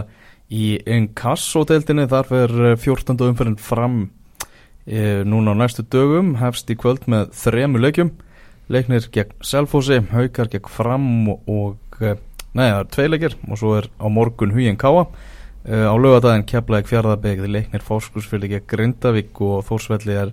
í 0.50 0.66
Inkasso-deltinni 0.96 2.08
þar 2.10 2.26
fer 2.28 2.76
14. 2.76 3.16
umferðin 3.30 3.56
fram 3.56 4.10
e, 4.86 5.24
núna 5.24 5.54
á 5.56 5.60
næstu 5.62 5.82
dögum 5.88 6.34
hefst 6.36 6.68
í 6.70 6.76
kvöld 6.76 7.08
með 7.08 7.32
þremu 7.32 7.80
leikjum 7.80 8.10
leiknir 8.68 9.08
gegn 9.12 9.32
Selfossi, 9.44 10.02
Haukar 10.12 10.50
gegn 10.52 10.68
Fram 10.68 11.28
og, 11.32 11.48
og 11.48 12.04
Nei, 12.54 12.68
það 12.70 12.80
er 12.80 12.90
tvei 12.94 13.06
leikir 13.10 13.36
og 13.50 13.58
svo 13.58 13.72
er 13.80 13.88
á 13.98 14.06
morgun 14.06 14.54
Hugin 14.54 14.78
Káa 14.78 15.02
uh, 15.02 15.86
á 15.90 15.94
lögadaginn 15.98 16.46
kepplaði 16.46 16.90
fjárðarbegði 16.92 17.50
leiknir 17.50 17.82
fórskursfylgi 17.82 18.52
gegn 18.54 18.68
Grindavík 18.70 19.40
og 19.42 19.64
Þórsvelli 19.66 20.14
er 20.20 20.30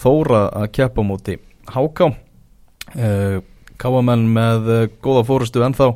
þóra 0.00 0.46
að 0.62 0.70
keppa 0.78 1.04
múti 1.04 1.36
Háká 1.68 2.08
uh, 2.08 3.36
Káamenn 3.80 4.24
með 4.32 4.72
uh, 4.72 4.86
góða 5.04 5.26
fórustu 5.28 5.64
ennþá 5.66 5.90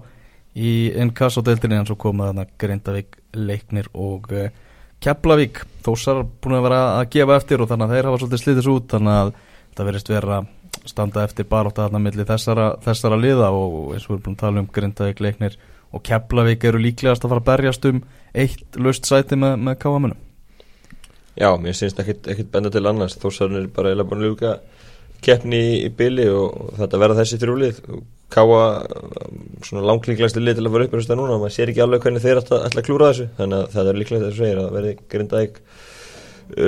í 0.55 0.75
innkassodeildinni 1.01 1.81
en 1.81 1.89
svo 1.89 1.97
komaði 1.99 2.35
þarna 2.35 2.61
Grindavík 2.61 3.19
leiknir 3.35 3.89
og 3.95 4.29
Keflavík. 5.05 5.59
Þórsar 5.85 6.23
búin 6.41 6.55
að 6.57 6.67
vera 6.69 6.83
að 7.01 7.09
gefa 7.13 7.35
eftir 7.41 7.61
og 7.61 7.69
þannig 7.69 7.91
að 7.91 7.97
þeir 7.97 8.07
hafa 8.09 8.21
svolítið 8.21 8.41
slítið 8.41 8.65
svo 8.65 8.77
út 8.79 8.93
þannig 8.95 9.17
að 9.19 9.33
þetta 9.41 9.87
verist 9.89 10.13
vera 10.13 10.39
standa 10.91 11.25
eftir 11.25 11.49
baróta 11.49 11.87
þarna 11.87 12.03
millir 12.05 12.29
þessara, 12.29 12.75
þessara 12.85 13.21
liða 13.21 13.51
og 13.55 13.95
eins 13.95 14.05
og 14.09 14.15
við 14.15 14.19
erum 14.19 14.27
búin 14.27 14.37
að 14.37 14.43
tala 14.45 14.63
um 14.63 14.69
Grindavík 14.75 15.25
leiknir 15.25 15.57
og 15.95 16.03
Keflavík 16.05 16.69
eru 16.69 16.83
líklegast 16.83 17.25
að 17.25 17.35
fara 17.35 17.45
að 17.45 17.51
berjast 17.51 17.89
um 17.91 18.05
eitt 18.35 18.79
löst 18.81 19.07
sæti 19.09 19.39
með, 19.39 19.59
með 19.63 19.81
káamunum 19.85 20.21
Já, 21.35 21.51
mér 21.59 21.75
syns 21.75 21.97
ekkit 21.99 22.51
benda 22.53 22.71
til 22.71 22.85
annars. 22.87 23.17
Þórsarinn 23.19 23.65
er 23.65 23.71
bara 23.75 23.91
eða 23.95 24.07
búin 24.07 24.23
að 24.23 24.29
ljúka 24.29 24.53
keppni 25.25 25.59
í, 25.59 25.73
í 25.87 25.91
byli 25.91 26.29
og 26.31 26.77
þetta 26.79 27.01
verða 27.01 27.23
þessi 27.23 27.41
þrjúlið 27.43 27.81
Káa 28.35 28.61
svona 29.63 29.83
langklíklægstu 29.87 30.41
lið 30.43 30.59
til 30.59 30.65
að 30.67 30.75
fara 30.75 30.87
upp 30.87 30.95
í 30.95 31.17
núna. 31.19 31.35
Og 31.35 31.43
maður 31.43 31.55
sér 31.57 31.73
ekki 31.73 31.83
alveg 31.85 32.07
hvernig 32.07 32.23
þeir 32.23 32.41
ætla 32.41 32.61
að 32.67 32.87
klúra 32.87 33.11
þessu 33.11 33.27
þannig 33.39 33.59
að 33.59 33.75
það 33.75 33.91
er 33.91 33.99
líklegt 34.01 34.21
að 34.21 34.29
þessu 34.29 34.43
segir 34.43 34.61
að 34.63 34.71
verði 34.79 34.95
Grindavík 35.15 35.59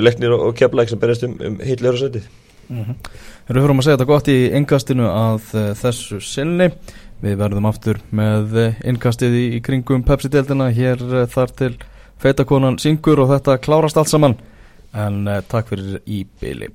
leiknir 0.06 0.34
og 0.36 0.58
Keflavík 0.58 0.92
sem 0.92 1.02
berjast 1.02 1.26
um, 1.26 1.38
um 1.46 1.56
heitlegur 1.62 2.02
sætið 2.02 2.28
Mm 2.68 2.84
-hmm. 2.84 3.10
Við 3.48 3.62
höfum 3.62 3.78
að 3.78 3.84
segja 3.84 3.96
þetta 3.96 4.12
gott 4.12 4.28
í 4.28 4.38
yngastinu 4.58 5.06
að 5.10 5.42
uh, 5.54 5.74
þessu 5.74 6.20
sinni. 6.20 6.70
Við 7.22 7.36
verðum 7.40 7.66
aftur 7.66 8.00
með 8.10 8.76
yngastið 8.84 9.32
í, 9.34 9.44
í 9.56 9.60
kringum 9.60 10.02
Pepsi-deldina. 10.02 10.70
Hér 10.70 11.02
uh, 11.02 11.26
þar 11.26 11.50
til 11.56 11.76
feitakonan 12.18 12.78
syngur 12.78 13.20
og 13.20 13.30
þetta 13.30 13.58
klárast 13.58 13.96
allt 13.96 14.08
saman. 14.08 14.36
En 14.94 15.26
uh, 15.28 15.40
takk 15.48 15.68
fyrir 15.68 16.00
í 16.06 16.26
byli. 16.40 16.68